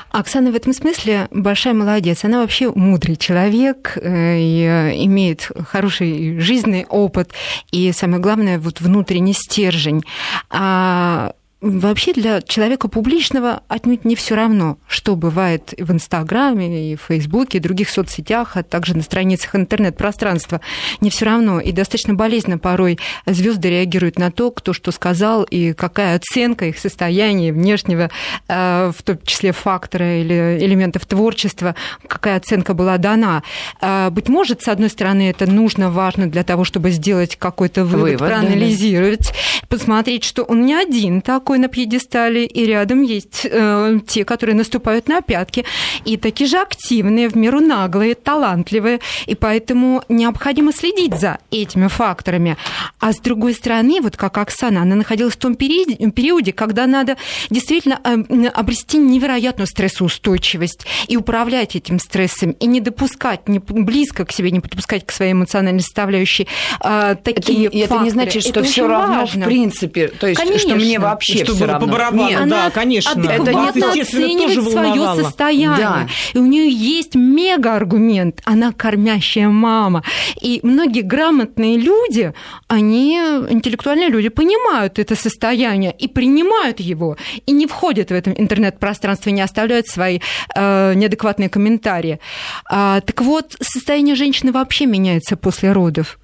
[0.10, 2.24] Оксана в этом смысле большая молодец.
[2.24, 7.32] Она вообще мудрый человек э, и э, имеет хороший жизненный опыт
[7.72, 10.04] и, самое главное, вот внутренний стержень.
[10.50, 17.02] А Вообще для человека публичного отнюдь не все равно, что бывает в Инстаграме, и в
[17.02, 20.60] Фейсбуке, и других соцсетях, а также на страницах интернет-пространства.
[21.02, 21.60] Не все равно.
[21.60, 22.98] И достаточно болезненно порой
[23.28, 28.10] звезды реагируют на то, кто что сказал, и какая оценка их состояния внешнего,
[28.48, 31.76] э, в том числе фактора или элементов творчества,
[32.08, 33.44] какая оценка была дана.
[33.82, 38.14] Э, быть может, с одной стороны, это нужно, важно для того, чтобы сделать какой-то вывод,
[38.14, 39.68] вывод проанализировать, да.
[39.68, 44.56] посмотреть, что он не один такой, такой на пьедестале, и рядом есть э, те, которые
[44.56, 45.66] наступают на пятки,
[46.06, 52.56] и такие же активные, в меру наглые, талантливые, и поэтому необходимо следить за этими факторами.
[53.02, 57.18] А с другой стороны, вот как Оксана, она находилась в том периоде, когда надо
[57.50, 64.32] действительно э, обрести невероятную стрессоустойчивость и управлять этим стрессом, и не допускать, не близко к
[64.32, 66.48] себе, не подпускать к своей эмоциональной составляющей
[66.82, 67.96] э, такие это, факторы.
[67.96, 69.42] Это не значит, что все равно важно.
[69.44, 70.70] в принципе, то есть, Конечно.
[70.70, 73.20] что мне вообще что было по барабану, Нет, да, конечно.
[73.20, 75.78] Это вас, естественно, тоже свое состояние.
[75.78, 76.08] Да.
[76.34, 78.42] И у нее есть мега-аргумент.
[78.46, 80.04] Она кормящая мама.
[80.42, 82.34] И многие грамотные люди,
[82.68, 83.18] они,
[83.50, 89.42] интеллектуальные люди, понимают это состояние и принимают его, и не входят в это интернет-пространство, не
[89.42, 90.20] оставляют свои
[90.56, 92.20] э, неадекватные комментарии.
[92.66, 96.18] А, так вот, состояние женщины вообще меняется после родов.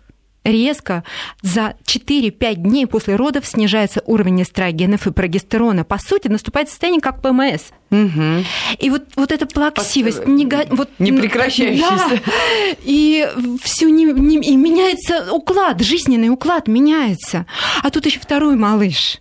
[0.44, 1.04] Резко
[1.42, 5.84] за 4-5 дней после родов снижается уровень эстрогенов и прогестерона.
[5.84, 7.72] По сути, наступает состояние как ПМС.
[7.90, 8.46] Угу.
[8.80, 10.30] И вот, вот эта плаксивость, По...
[10.30, 10.66] нега...
[10.70, 12.22] вот, не прекращающаяся.
[12.26, 13.28] Да, и
[13.62, 17.46] все не, не, и меняется уклад, жизненный уклад меняется.
[17.84, 19.20] А тут еще второй малыш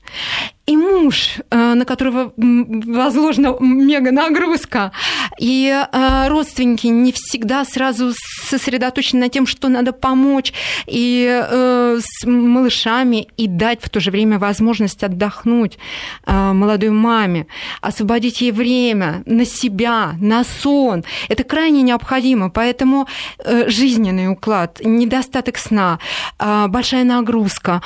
[0.66, 4.90] и муж, э, на которого возложена мега нагрузка,
[5.38, 8.12] и э, родственники не всегда сразу
[8.48, 10.52] сосредоточены на тем, что надо помочь
[10.87, 15.79] и э, с малышами и дать в то же время возможность отдохнуть
[16.26, 17.46] молодой маме,
[17.81, 21.05] освободить ей время на себя, на сон.
[21.29, 23.07] Это крайне необходимо, поэтому
[23.66, 25.98] жизненный уклад, недостаток сна,
[26.38, 27.83] большая нагрузка,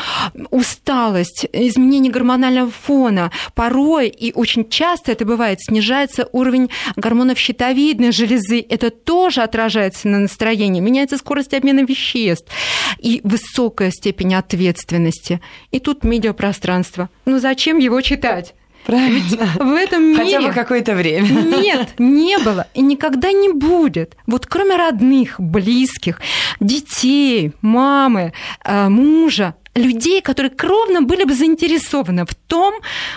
[0.51, 3.31] усталость, изменение гормонального фона.
[3.55, 8.65] Порой, и очень часто это бывает, снижается уровень гормонов щитовидной железы.
[8.69, 10.81] Это тоже отражается на настроении.
[10.81, 12.51] Меняется скорость обмена веществ
[12.99, 15.41] и высокая степень ответственности.
[15.71, 17.09] И тут медиапространство.
[17.25, 18.55] Ну зачем его читать?
[18.87, 19.19] Правильно.
[19.21, 20.25] Ведь в этом мире...
[20.25, 21.29] Хотя бы какое-то время.
[21.29, 24.17] Нет, не было и никогда не будет.
[24.27, 26.21] Вот кроме родных, близких,
[26.61, 28.33] детей, мамы,
[28.65, 32.75] э, мужа, людей, которые кровно были бы заинтересованы в том,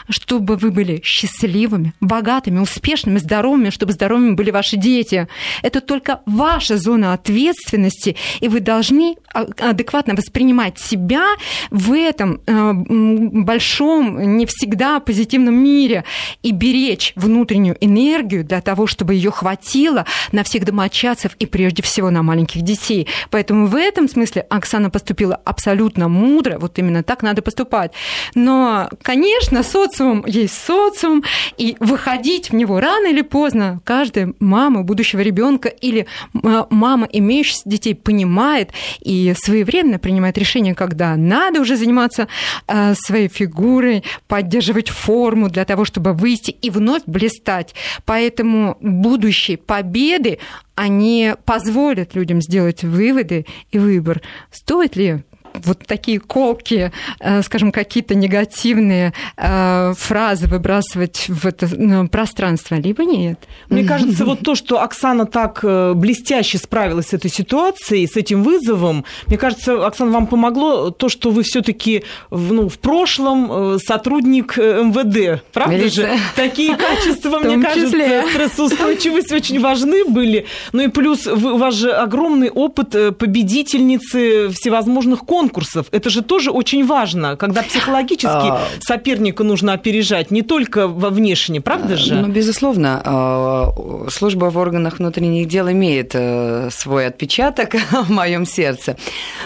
[0.09, 5.27] чтобы вы были счастливыми, богатыми, успешными, здоровыми, чтобы здоровыми были ваши дети.
[5.63, 11.25] Это только ваша зона ответственности, и вы должны адекватно воспринимать себя
[11.71, 16.03] в этом э, большом, не всегда позитивном мире
[16.43, 22.11] и беречь внутреннюю энергию для того, чтобы ее хватило на всех домочадцев и прежде всего
[22.11, 23.07] на маленьких детей.
[23.31, 27.91] Поэтому в этом смысле Оксана поступила абсолютно мудро, мудро, вот именно так надо поступать.
[28.35, 31.23] Но, конечно, социум есть социум,
[31.57, 37.95] и выходить в него рано или поздно каждая мама будущего ребенка или мама, имеющая детей,
[37.95, 42.27] понимает и своевременно принимает решение, когда надо уже заниматься
[42.67, 47.73] э, своей фигурой, поддерживать форму для того, чтобы выйти и вновь блистать.
[48.05, 50.39] Поэтому будущие победы,
[50.75, 54.21] они позволят людям сделать выводы и выбор.
[54.51, 55.23] Стоит ли
[55.63, 63.05] вот такие колки, э, скажем, какие-то негативные э, фразы выбрасывать в это ну, пространство, либо
[63.05, 63.39] нет.
[63.69, 68.43] Мне кажется, вот то, что Оксана так э, блестяще справилась с этой ситуацией, с этим
[68.43, 75.43] вызовом, мне кажется, Оксана, вам помогло то, что вы все-таки ну, в прошлом сотрудник МВД,
[75.51, 76.17] правда Милиция.
[76.17, 76.23] же?
[76.35, 80.45] Такие качества, мне кажется, стрессоустойчивость очень важны были.
[80.71, 85.87] Ну и плюс у вас же огромный опыт победительницы всевозможных конкурсов конкурсов.
[85.91, 88.61] Это же тоже очень важно, когда психологически а.
[88.79, 92.15] соперника нужно опережать, не только во внешне, правда же?
[92.15, 93.01] Ну, безусловно.
[93.03, 93.73] А,
[94.09, 97.75] служба в органах внутренних дел имеет э, свой отпечаток
[98.07, 98.95] в моем сердце.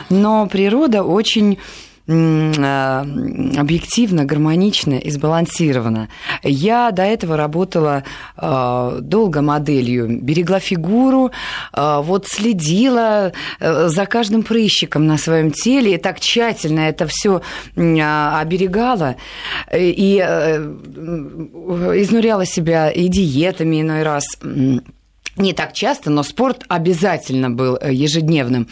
[0.09, 6.07] Но природа очень а, объективно, гармонично и сбалансировано.
[6.41, 8.05] Я до этого работала
[8.37, 11.31] а, долго моделью, берегла фигуру,
[11.73, 17.41] а, вот следила э, за каждым прыщиком на своем теле и так тщательно это все
[17.75, 19.15] оберегала
[19.73, 20.59] и э,
[22.01, 24.23] изнуряла себя и диетами иной раз
[25.37, 28.67] не так часто, но спорт обязательно был э, ежедневным.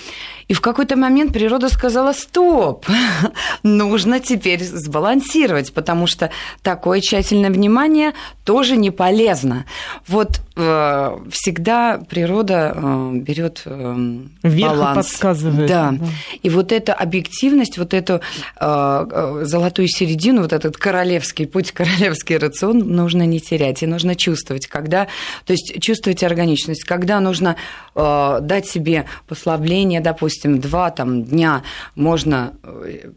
[0.47, 2.85] И в какой-то момент природа сказала, стоп,
[3.63, 6.29] нужно теперь сбалансировать, потому что
[6.61, 9.65] такое тщательное внимание тоже не полезно.
[10.07, 14.97] Вот э, всегда природа э, берет э, Вверх баланс.
[14.97, 15.67] подсказывает.
[15.67, 15.91] Да.
[15.91, 16.05] да.
[16.43, 18.19] И вот эта объективность, вот эту э,
[18.59, 23.81] э, золотую середину, вот этот королевский путь, королевский рацион нужно не терять.
[23.81, 25.07] И нужно чувствовать, когда...
[25.45, 27.55] То есть чувствовать органичность, когда нужно
[27.95, 31.63] э, дать себе послабление, допустим, допустим, два там, дня
[31.95, 33.11] можно э,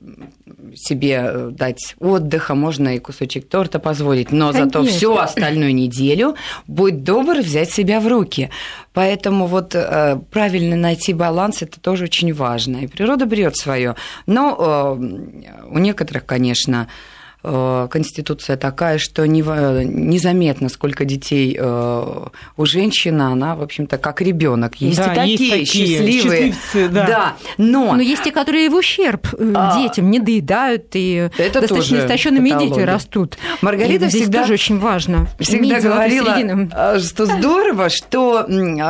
[0.75, 4.81] себе э, дать отдыха, можно и кусочек торта позволить, но Конечно.
[4.81, 6.35] зато всю остальную неделю
[6.67, 8.51] будь добр взять себя в руки.
[8.93, 12.79] Поэтому вот э, правильно найти баланс это тоже очень важно.
[12.79, 13.95] И природа берет свое.
[14.27, 14.97] Но
[15.71, 16.89] у некоторых, конечно,
[17.43, 24.77] конституция такая, что незаметно, сколько детей э, у женщины, она, в общем-то, как ребенок.
[24.77, 26.55] Есть да, и такие, есть такие счастливые.
[26.91, 27.07] Да.
[27.07, 27.37] да.
[27.57, 27.95] Но...
[27.95, 29.81] Но есть те, которые в ущерб э, а...
[29.81, 33.39] детям не доедают и это достаточно истощенными дети растут.
[33.63, 35.29] Маргарита и всегда тоже очень важно.
[35.39, 38.47] Всегда говорила, что здорово, что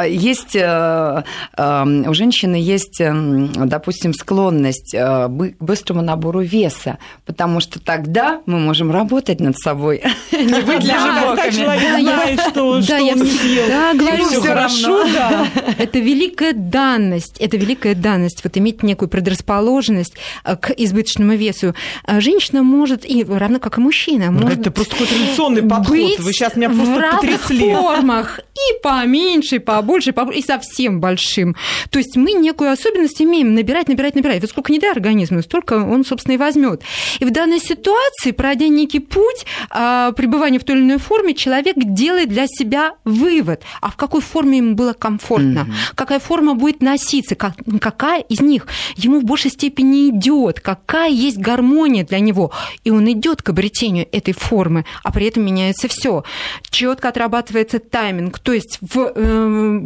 [0.06, 8.90] есть у женщины есть, допустим, склонность к быстрому набору веса, потому что тогда мы можем
[8.90, 10.02] работать над собой.
[10.32, 13.68] Не быть Когда человек знает, что он не съел.
[13.68, 15.46] Да, говорю, все хорошо, да.
[15.78, 21.74] Это великая данность, это великая данность, вот иметь некую предрасположенность э, к избыточному весу.
[22.04, 26.18] А женщина может, и равно как и мужчина, может Это просто какой традиционный подход.
[26.18, 27.74] Вы сейчас меня просто в разных потрясли.
[27.74, 31.56] формах, и поменьше, и побольше, и, побольше, и совсем большим.
[31.90, 34.40] То есть мы некую особенность имеем набирать, набирать, набирать.
[34.40, 36.82] Вот сколько не дай организму, столько он, собственно, и возьмет.
[37.20, 41.76] И в данной ситуации, пройдя некий путь а, пребывания в той или иной форме, человек
[41.78, 45.94] делает для себя вывод, а в какой форме ему было комфортно, mm-hmm.
[45.94, 51.38] какая форма будет носиться, как, какая из них ему в большей степени идет, какая есть
[51.38, 52.52] гармония для него.
[52.84, 56.24] И он идет к обретению этой формы, а при этом меняется все.
[56.70, 59.80] Четко отрабатывается тайминг, то есть в, э,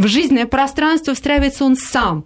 [0.00, 2.24] в жизненное пространство встраивается он сам.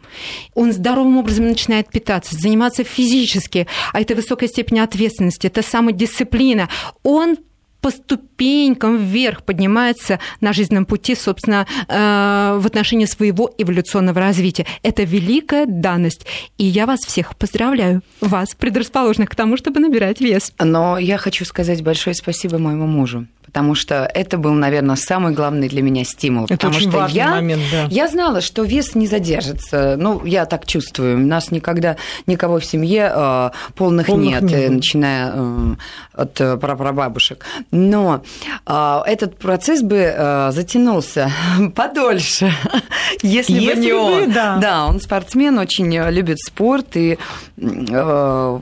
[0.55, 6.69] Он здоровым образом начинает питаться, заниматься физически, а это высокая степень ответственности, это самодисциплина.
[7.03, 7.37] Он
[7.81, 14.67] по ступенькам вверх поднимается на жизненном пути, собственно, э, в отношении своего эволюционного развития.
[14.83, 16.27] Это великая данность.
[16.59, 20.53] И я вас всех поздравляю, вас, предрасположенных к тому, чтобы набирать вес.
[20.59, 25.69] Но я хочу сказать большое спасибо моему мужу потому что это был, наверное, самый главный
[25.69, 26.45] для меня стимул.
[26.45, 27.87] Это потому очень что важный я, момент, да.
[27.91, 29.97] я знала, что вес не задержится.
[29.99, 31.17] Ну, я так чувствую.
[31.17, 31.97] У нас никогда
[32.27, 35.75] никого в семье э, полных, Полных нет, не э, начиная э,
[36.13, 37.47] от э, прапрабабушек.
[37.71, 38.23] Но
[38.67, 41.33] э, этот процесс бы э, затянулся
[41.75, 42.53] подольше,
[43.23, 44.33] если, бы Если не бы, он.
[44.33, 44.59] да.
[44.59, 47.19] да, он спортсмен, очень любит спорт и
[47.57, 48.59] э,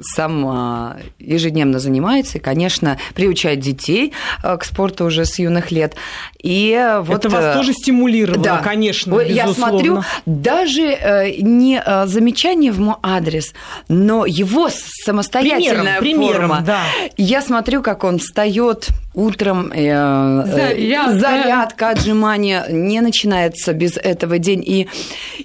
[0.00, 4.12] сам а, ежедневно занимается и, конечно, приучает детей
[4.42, 5.94] а, к спорту уже с юных лет.
[6.42, 8.58] И вот Это вас э, тоже стимулировало, да.
[8.58, 9.70] конечно, Я безусловно.
[9.78, 13.52] смотрю, даже э, не э, замечание в мой адрес,
[13.88, 14.68] но его
[15.04, 16.64] самостоятельная Примером, примером, форма.
[16.66, 16.80] да.
[17.16, 21.18] Я смотрю, как он встает утром, э, Зарядка.
[21.18, 24.62] зарядка, отжимания, не начинается без этого день.
[24.66, 24.88] И,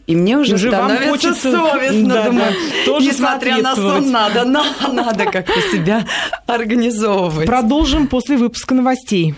[0.07, 2.07] и мне уже, Уже становится хочется- совестно.
[2.13, 6.05] да, думаю, да, тоже несмотря на сон, надо, но надо как-то себя
[6.45, 7.45] организовывать.
[7.47, 9.35] Продолжим после выпуска новостей.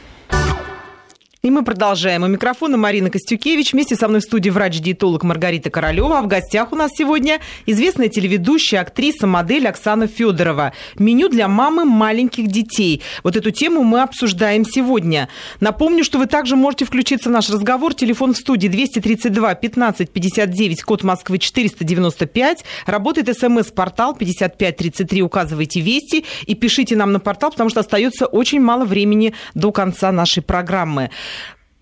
[1.41, 2.23] И мы продолжаем.
[2.23, 3.71] У микрофона Марина Костюкевич.
[3.71, 6.17] Вместе со мной в студии врач-диетолог Маргарита Королева.
[6.17, 10.73] А в гостях у нас сегодня известная телеведущая, актриса, модель Оксана Федорова.
[10.97, 13.01] Меню для мамы маленьких детей.
[13.23, 15.29] Вот эту тему мы обсуждаем сегодня.
[15.61, 17.93] Напомню, что вы также можете включиться в наш разговор.
[17.93, 22.65] Телефон в студии 232 15 59, код Москвы 495.
[22.85, 25.21] Работает смс-портал 5533.
[25.21, 30.11] Указывайте вести и пишите нам на портал, потому что остается очень мало времени до конца
[30.11, 31.11] нашей программы.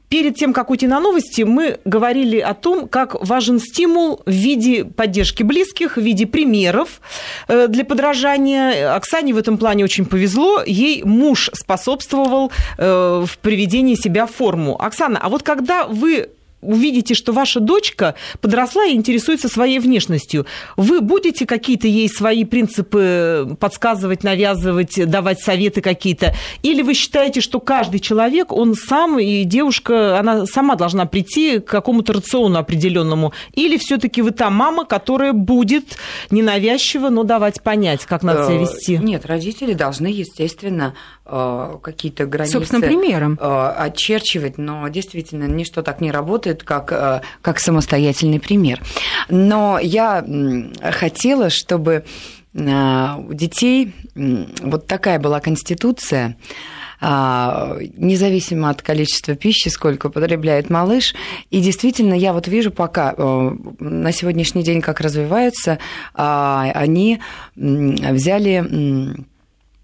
[0.09, 4.85] Перед тем, как уйти на новости, мы говорили о том, как важен стимул в виде
[4.85, 7.01] поддержки близких, в виде примеров
[7.49, 8.95] э, для подражания.
[8.95, 10.63] Оксане в этом плане очень повезло.
[10.65, 14.81] Ей муж способствовал э, в приведении себя в форму.
[14.81, 16.29] Оксана, а вот когда вы
[16.61, 20.45] увидите, что ваша дочка подросла и интересуется своей внешностью,
[20.75, 26.33] вы будете какие-то ей свои принципы подсказывать, навязывать, давать советы какие-то?
[26.63, 31.65] Или вы считаете, что каждый человек, он сам, и девушка, она сама должна прийти к
[31.65, 33.33] какому-то рациону определенному?
[33.53, 35.97] Или все-таки вы та мама, которая будет
[36.31, 38.97] ненавязчиво, но давать понять, как надо себя Э, вести?
[38.97, 41.16] Нет, родители должны, естественно, э,
[41.81, 43.37] какие-то границы Собственным примером.
[43.39, 48.81] э, очерчивать, но действительно ничто так не работает, как, э, как самостоятельный пример.
[49.29, 50.25] Но я
[50.91, 52.05] хотела, чтобы
[52.53, 56.37] э, у детей вот такая была конституция,
[56.99, 61.13] независимо от количества пищи, сколько употребляет малыш.
[61.51, 65.77] И действительно, я вот вижу пока э, на сегодняшний день, как развиваются,
[66.15, 67.19] они
[67.55, 69.27] взяли...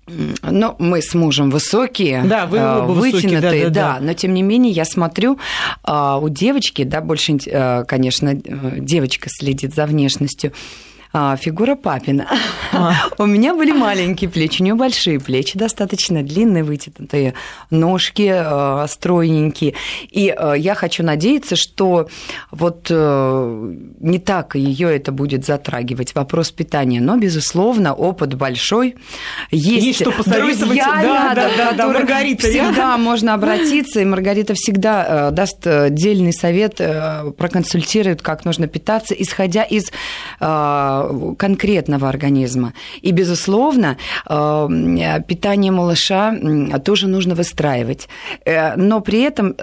[0.08, 4.00] ну, мы с мужем высокие, Да, вы э, оба высокие, вытянутые, да-да-да.
[4.02, 5.40] но тем не менее я смотрю,
[5.84, 10.52] а, у девочки, да, больше, э, конечно, э, девочка следит за внешностью,
[11.16, 12.28] а, фигура папина.
[12.72, 12.94] А.
[13.20, 17.36] У меня были маленькие плечи, у нее большие плечи, достаточно длинные, вытянутые
[17.70, 19.76] ножки, э, стройненькие.
[20.10, 22.08] И э, я хочу надеяться, что
[22.50, 27.00] вот э, не так ее это будет затрагивать, вопрос питания.
[27.00, 28.96] Но, безусловно, опыт большой.
[29.52, 30.60] Есть, Есть что посоветовать.
[30.60, 33.02] друзья Да, рядом, да, да, да, Маргарита всегда рядом.
[33.02, 39.14] можно обратиться, и Маргарита всегда э, даст э, дельный совет, э, проконсультирует, как нужно питаться,
[39.14, 39.92] исходя из
[41.38, 42.74] конкретного организма.
[43.02, 46.36] И, безусловно, питание малыша
[46.84, 48.08] тоже нужно выстраивать.
[48.46, 49.56] Но при этом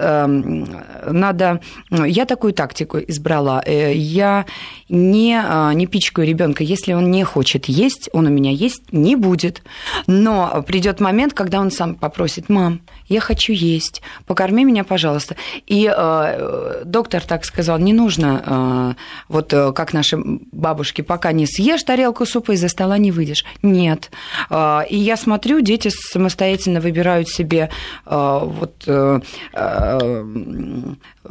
[1.05, 1.61] надо...
[1.89, 3.63] Я такую тактику избрала.
[3.67, 4.45] Я
[4.89, 6.63] не, не пичкаю ребенка.
[6.63, 9.63] Если он не хочет есть, он у меня есть не будет.
[10.07, 12.81] Но придет момент, когда он сам попросит, мам,
[13.11, 15.35] я хочу есть, покорми меня, пожалуйста.
[15.67, 21.45] И э, доктор так сказал, не нужно, э, вот э, как наши бабушки, пока не
[21.45, 23.45] съешь тарелку супа, из-за стола не выйдешь.
[23.61, 24.11] Нет.
[24.49, 27.69] Э, и я смотрю, дети самостоятельно выбирают себе
[28.05, 28.83] э, вот...
[28.87, 29.19] Э,
[29.53, 30.31] э,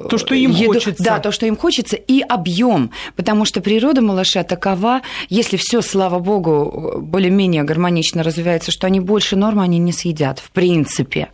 [0.09, 1.03] то, что им еду, хочется.
[1.03, 6.21] Да, то, что им хочется, и объем, потому что природа малыша такова, если все, слава
[6.21, 11.29] богу, более-менее гармонично развивается, что они больше нормы они не съедят, в принципе.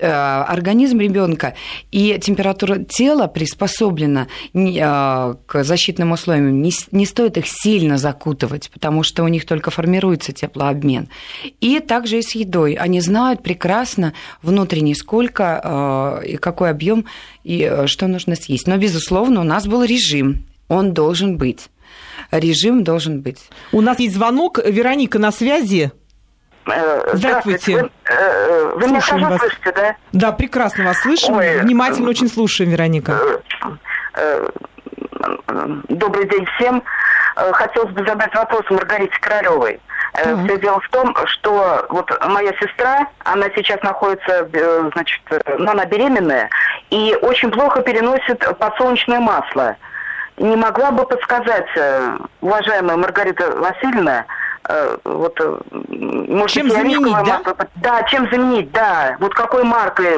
[0.00, 1.54] Э, организм ребенка
[1.90, 6.62] и температура тела приспособлена э, к защитным условиям.
[6.62, 11.08] Не, стоит их сильно закутывать, потому что у них только формируется теплообмен.
[11.60, 12.74] И также и с едой.
[12.74, 14.12] Они знают прекрасно
[14.42, 17.06] внутренне, сколько э, и какой объем
[17.42, 18.68] и что нужно съесть.
[18.68, 20.46] Но, безусловно, у нас был режим.
[20.68, 21.70] Он должен быть.
[22.30, 23.38] Режим должен быть.
[23.72, 24.58] У нас есть звонок.
[24.64, 25.90] Вероника на связи.
[26.70, 27.82] Э, здравствуйте.
[27.82, 29.40] Вы, э, вы меня хорошо вас.
[29.40, 29.96] слышите, да?
[30.12, 31.36] Да, прекрасно вас слышим.
[31.36, 33.18] Ой, Внимательно очень слушаем, Вероника.
[34.14, 34.48] Э,
[35.88, 36.82] добрый день всем.
[37.34, 39.80] Хотелось бы задать вопрос Маргарите Королевой.
[40.12, 40.44] Так.
[40.44, 44.48] Все дело в том, что вот моя сестра, она сейчас находится,
[44.92, 45.20] значит,
[45.58, 46.50] ну, она беременная,
[46.90, 49.76] и очень плохо переносит подсолнечное масло.
[50.38, 51.68] Не могла бы подсказать,
[52.40, 54.24] уважаемая Маргарита Васильевна, Э,
[55.04, 55.58] вот, э,
[55.88, 57.38] может, чем заменить, да?
[57.38, 59.16] Масла, да, чем заменить, да.
[59.20, 60.16] Вот какой маркой,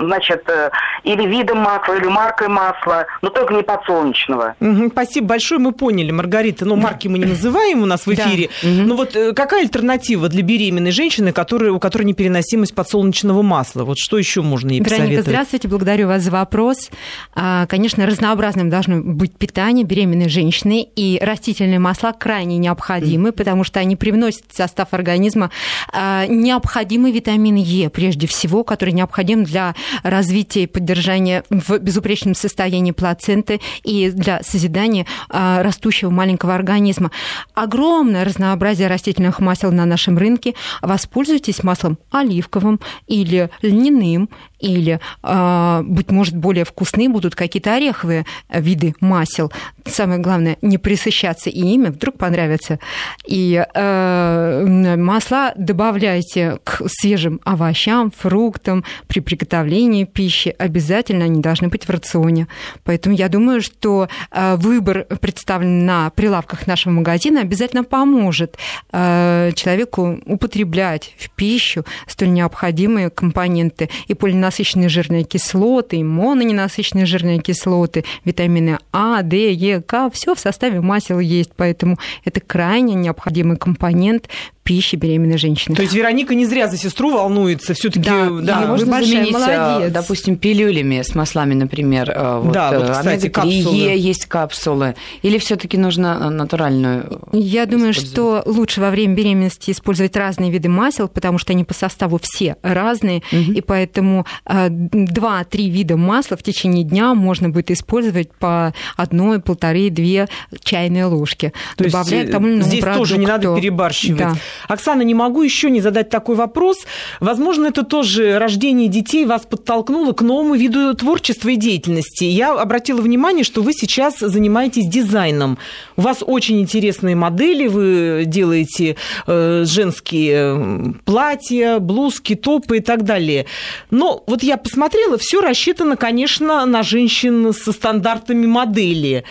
[0.00, 0.70] значит, э,
[1.04, 4.54] или видом масла, или маркой масла, но только не подсолнечного.
[4.60, 6.64] Угу, спасибо большое, мы поняли, Маргарита.
[6.64, 8.50] Ну, марки мы не называем у нас в эфире.
[8.62, 8.68] Да.
[8.68, 13.84] Но вот какая альтернатива для беременной женщины, которая, у которой непереносимость подсолнечного масла?
[13.84, 15.26] Вот что еще можно ей Вероника, посоветовать?
[15.26, 16.90] здравствуйте, благодарю вас за вопрос.
[17.34, 23.80] А, конечно, разнообразным должно быть питание беременной женщины, и растительные масла крайне необходимы, потому что
[23.80, 25.50] они они привносят в состав организма
[25.92, 32.92] а, необходимый витамин Е, прежде всего, который необходим для развития и поддержания в безупречном состоянии
[32.92, 37.10] плаценты и для созидания а, растущего маленького организма.
[37.54, 40.54] Огромное разнообразие растительных масел на нашем рынке.
[40.80, 48.94] Воспользуйтесь маслом оливковым или льняным, или, а, быть может, более вкусные будут какие-то ореховые виды
[49.00, 49.52] масел.
[49.84, 52.78] Самое главное, не присыщаться и ими, вдруг понравится.
[53.26, 60.54] И э, масла добавляйте к свежим овощам, фруктам при приготовлении пищи.
[60.58, 62.48] Обязательно они должны быть в рационе.
[62.84, 68.56] Поэтому я думаю, что э, выбор представлен на прилавках нашего магазина обязательно поможет
[68.92, 77.06] э, человеку употреблять в пищу столь необходимые компоненты и полиненасыщенные ненасыщенные жирные кислоты, и мононенасыщенные
[77.06, 82.94] жирные кислоты, витамины А, Д, Е, К, все в составе масел есть, поэтому это крайне
[82.94, 84.28] необходимый компонент
[84.62, 85.74] пищи беременной женщины.
[85.74, 88.08] То есть Вероника не зря за сестру волнуется, все-таки.
[88.08, 89.92] Да, да, можно заменить, а, молодец.
[89.92, 92.12] допустим, пилюлями с маслами, например.
[92.14, 93.76] А, вот, да, вот, кстати, капсулы.
[93.76, 94.94] есть капсулы.
[95.22, 97.20] Или все-таки нужно натуральную?
[97.32, 101.74] Я думаю, что лучше во время беременности использовать разные виды масел, потому что они по
[101.74, 103.52] составу все разные, угу.
[103.52, 110.28] и поэтому 2-3 вида масла в течение дня можно будет использовать по одной, полторы, две
[110.62, 113.00] чайные ложки, То добавляя к тому или иному Здесь продукту.
[113.00, 114.18] тоже не надо перебарщивать.
[114.18, 114.34] Да.
[114.68, 116.78] Оксана, не могу еще не задать такой вопрос.
[117.20, 122.24] Возможно, это тоже рождение детей вас подтолкнуло к новому виду творчества и деятельности.
[122.24, 125.58] Я обратила внимание, что вы сейчас занимаетесь дизайном.
[125.96, 128.96] У вас очень интересные модели, вы делаете
[129.26, 133.46] э, женские платья, блузки, топы и так далее.
[133.90, 139.24] Но вот я посмотрела, все рассчитано, конечно, на женщин со стандартами модели.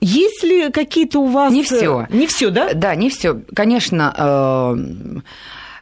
[0.00, 1.52] Есть ли какие-то у вас...
[1.52, 2.06] Не все.
[2.10, 2.72] Не все, да?
[2.74, 3.40] Да, не все.
[3.54, 5.20] Конечно, э,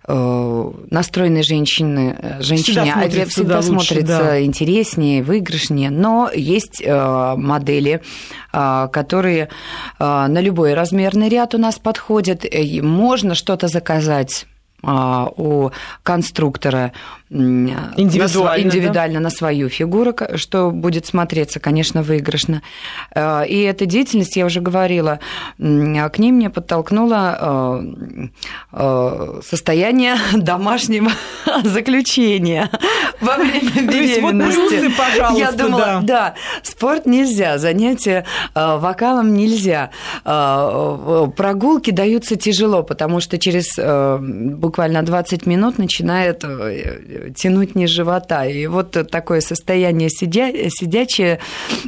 [0.08, 4.42] э, настроенные женщины, женщине всегда смотрится, всегда смотрится лучше, да.
[4.42, 8.02] интереснее, выигрышнее, но есть э, модели,
[8.50, 9.50] которые
[9.98, 12.44] на любой размерный ряд у нас подходят.
[12.82, 14.46] Можно что-то заказать
[14.82, 15.70] у
[16.02, 16.92] конструктора
[17.30, 19.20] индивидуально, на, индивидуально да?
[19.20, 22.62] на свою фигуру, что будет смотреться, конечно, выигрышно.
[23.14, 25.20] Э, и эта деятельность, я уже говорила,
[25.58, 27.82] к ней мне подтолкнуло
[28.72, 31.10] э, состояние домашнего
[31.64, 32.70] заключения
[33.20, 34.90] во время беременности.
[34.96, 36.00] пожалуйста, я думала, да.
[36.02, 38.24] да, спорт нельзя, занятия
[38.54, 39.90] вокалом нельзя,
[40.24, 46.44] прогулки даются тяжело, потому что через буквально 20 минут начинает
[47.34, 48.44] тянуть низ живота.
[48.46, 50.52] И вот такое состояние сидя...
[50.70, 51.40] сидячее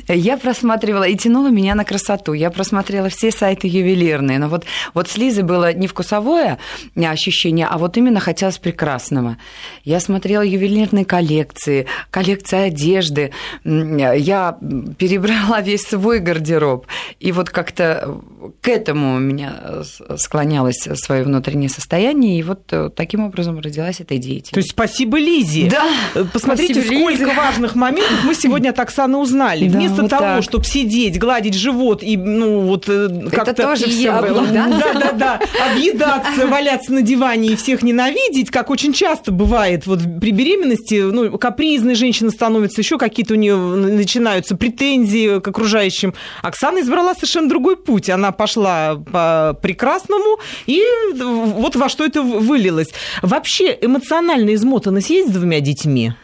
[0.08, 2.32] я просматривала и тянуло меня на красоту.
[2.32, 4.38] Я просмотрела все сайты ювелирные.
[4.38, 4.64] Но вот,
[4.94, 6.58] вот с Лизой было не вкусовое
[6.96, 9.36] ощущение, а вот именно хотелось прекрасного.
[9.84, 13.32] Я смотрела ювелирные коллекции, коллекции одежды.
[13.64, 14.58] Я
[14.98, 16.86] перебрала весь свой гардероб.
[17.18, 18.20] И вот как-то
[18.60, 19.82] к этому у меня
[20.16, 22.38] склонялось свое внутреннее состояние.
[22.38, 24.52] И вот таким образом родилась эта деятельность.
[24.52, 25.68] То есть спасибо Лизе.
[25.70, 25.86] Да.
[26.14, 27.34] Э, посмотрите, Спасибо, сколько Лиза.
[27.34, 29.68] важных моментов мы сегодня от Оксаны узнали.
[29.68, 33.50] Да, Вместо вот того, чтобы сидеть, гладить живот и, ну, вот э, как-то...
[33.52, 34.46] Это тоже все было.
[34.46, 35.40] Да, да, да.
[35.70, 41.38] Объедаться, валяться на диване и всех ненавидеть, как очень часто бывает вот при беременности, ну,
[41.38, 46.14] капризной женщина становится, еще какие-то у нее начинаются претензии к окружающим.
[46.42, 48.08] Оксана избрала совершенно другой путь.
[48.10, 50.82] Она пошла по прекрасному, и
[51.14, 52.88] вот во что это вылилось.
[53.22, 56.14] Вообще эмоционально измотанность есть с двумя детьми?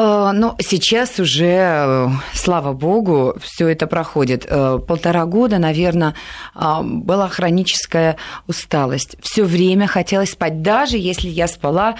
[0.00, 4.46] Э, ну, сейчас уже, э, слава богу, все это проходит.
[4.48, 6.14] Э, полтора года, наверное,
[6.54, 8.16] была хроническая
[8.46, 9.16] усталость.
[9.22, 11.96] Все время хотелось спать, даже если я спала,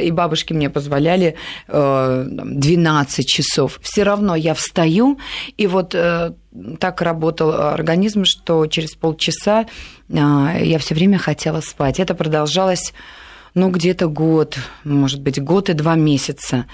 [0.00, 1.36] и бабушки мне позволяли
[1.68, 3.78] 12 часов.
[3.82, 5.18] Все равно я встаю,
[5.56, 9.66] и вот так работал организм, что через полчаса
[10.08, 12.00] я все время хотела спать.
[12.00, 12.92] Это продолжалось,
[13.54, 16.66] ну, где-то год, может быть, год и два месяца.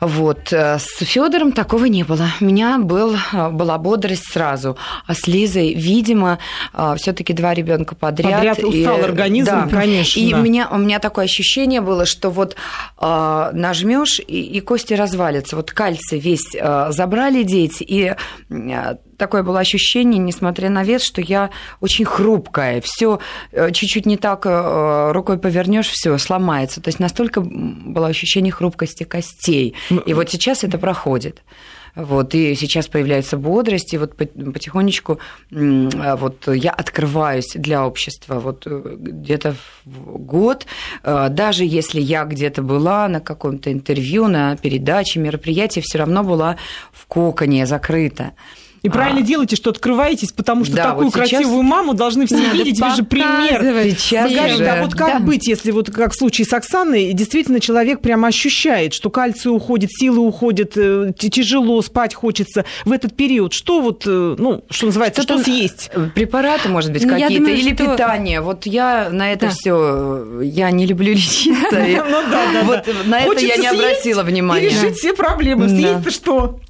[0.00, 0.52] Вот.
[0.52, 2.28] Э, с Федором такого не было.
[2.40, 4.76] У меня был, э, была бодрость сразу.
[5.06, 6.38] А с Лизой, видимо,
[6.72, 8.32] э, все-таки два ребенка подряд.
[8.32, 9.68] Подряд устал и, организм, да.
[9.68, 10.18] конечно.
[10.18, 12.56] И у, меня, у меня такое ощущение было, что вот
[12.98, 15.56] э, нажмешь и, и кости развалятся.
[15.56, 18.14] Вот кальций весь э, забрали дети, и
[18.48, 21.50] э, такое было ощущение, несмотря на вес, что я
[21.80, 22.80] очень хрупкая.
[22.80, 23.20] Все
[23.52, 26.80] э, чуть-чуть не так э, рукой повернешь, все сломается.
[26.80, 29.74] То есть настолько было ощущение хрупкости костей.
[30.06, 31.42] И вот сейчас это проходит.
[31.96, 35.18] Вот, и сейчас появляется бодрость, и вот потихонечку
[35.50, 38.40] вот я открываюсь для общества.
[38.40, 39.54] Вот э, где-то
[39.84, 40.66] в год,
[41.02, 46.56] даже если я где-то была на каком-то интервью, на передаче, мероприятии, все равно была
[46.92, 48.32] в коконе закрыта.
[48.82, 49.24] И правильно а.
[49.24, 52.80] делаете, что открываетесь, потому что да, такую вот красивую маму должны все Надо видеть.
[52.80, 53.62] Вы же пример.
[53.98, 55.20] Сейчас Маргарита, а вот как да.
[55.20, 59.90] быть, если вот как в случае с Оксаной, действительно человек прямо ощущает, что кальций уходит,
[59.92, 63.52] силы уходят, э, тяжело, спать хочется в этот период.
[63.52, 65.90] Что вот, э, ну, что называется, что, что съесть?
[65.92, 67.92] Э, препараты, может быть, ну, какие-то, или что...
[67.92, 68.40] питание.
[68.40, 69.52] Вот я на это да.
[69.52, 71.86] все, я не люблю лечиться.
[72.10, 74.66] Ну вот на это я не обратила внимания.
[74.66, 75.68] И решить все проблемы.
[75.68, 76.60] Съесть-то что?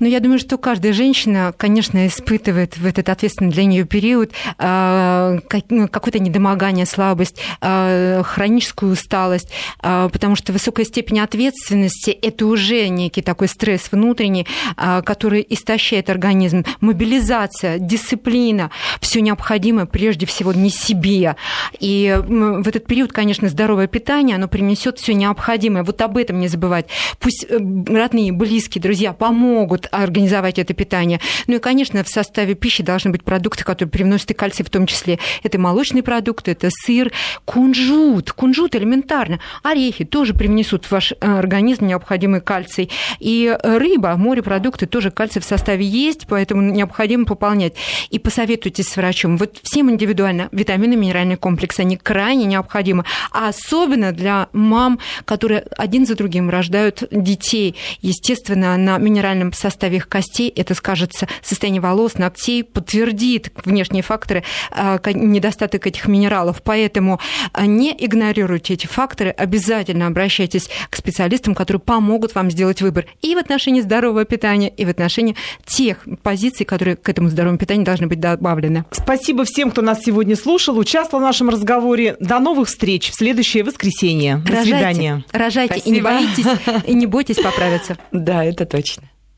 [0.00, 5.38] Но я думаю, что каждая женщина, конечно, испытывает в этот ответственный для нее период а,
[5.70, 9.50] ну, какое-то недомогание, слабость, а, хроническую усталость,
[9.80, 14.46] а, потому что высокая степень ответственности– это уже некий такой стресс внутренний,
[14.76, 16.64] который истощает организм.
[16.80, 21.36] Мобилизация, дисциплина– все необходимое прежде всего не себе.
[21.78, 25.84] И в этот период, конечно, здоровое питание, оно принесет все необходимое.
[25.84, 26.86] Вот об этом не забывать.
[27.18, 31.20] Пусть э, родные, близкие, друзья помогут могут организовать это питание.
[31.46, 34.86] Ну и, конечно, в составе пищи должны быть продукты, которые привносят и кальций в том
[34.86, 35.18] числе.
[35.42, 37.12] Это молочные продукты, это сыр,
[37.44, 38.32] кунжут.
[38.32, 39.38] Кунжут элементарно.
[39.62, 42.90] Орехи тоже привнесут в ваш э, организм необходимый кальций.
[43.20, 47.74] И рыба, морепродукты тоже кальций в составе есть, поэтому необходимо пополнять.
[48.10, 49.36] И посоветуйтесь с врачом.
[49.36, 53.04] Вот всем индивидуально витамины, минеральные комплексы, они крайне необходимы.
[53.30, 57.76] А особенно для мам, которые один за другим рождают детей.
[58.02, 64.44] Естественно, на минеральном минеральном составе их костей, это скажется состояние волос, ногтей, подтвердит внешние факторы
[64.70, 66.62] а, недостаток этих минералов.
[66.62, 67.20] Поэтому
[67.52, 73.34] а, не игнорируйте эти факторы, обязательно обращайтесь к специалистам, которые помогут вам сделать выбор и
[73.34, 75.36] в отношении здорового питания, и в отношении
[75.66, 78.84] тех позиций, которые к этому здоровому питанию должны быть добавлены.
[78.90, 82.16] Спасибо всем, кто нас сегодня слушал, участвовал в нашем разговоре.
[82.20, 84.36] До новых встреч в следующее воскресенье.
[84.36, 85.24] До рожайте, свидания.
[85.32, 85.88] Рожайте Спасибо.
[85.88, 86.46] и не боитесь,
[86.86, 87.96] и не бойтесь поправиться.
[88.24, 89.04] Да, это точно.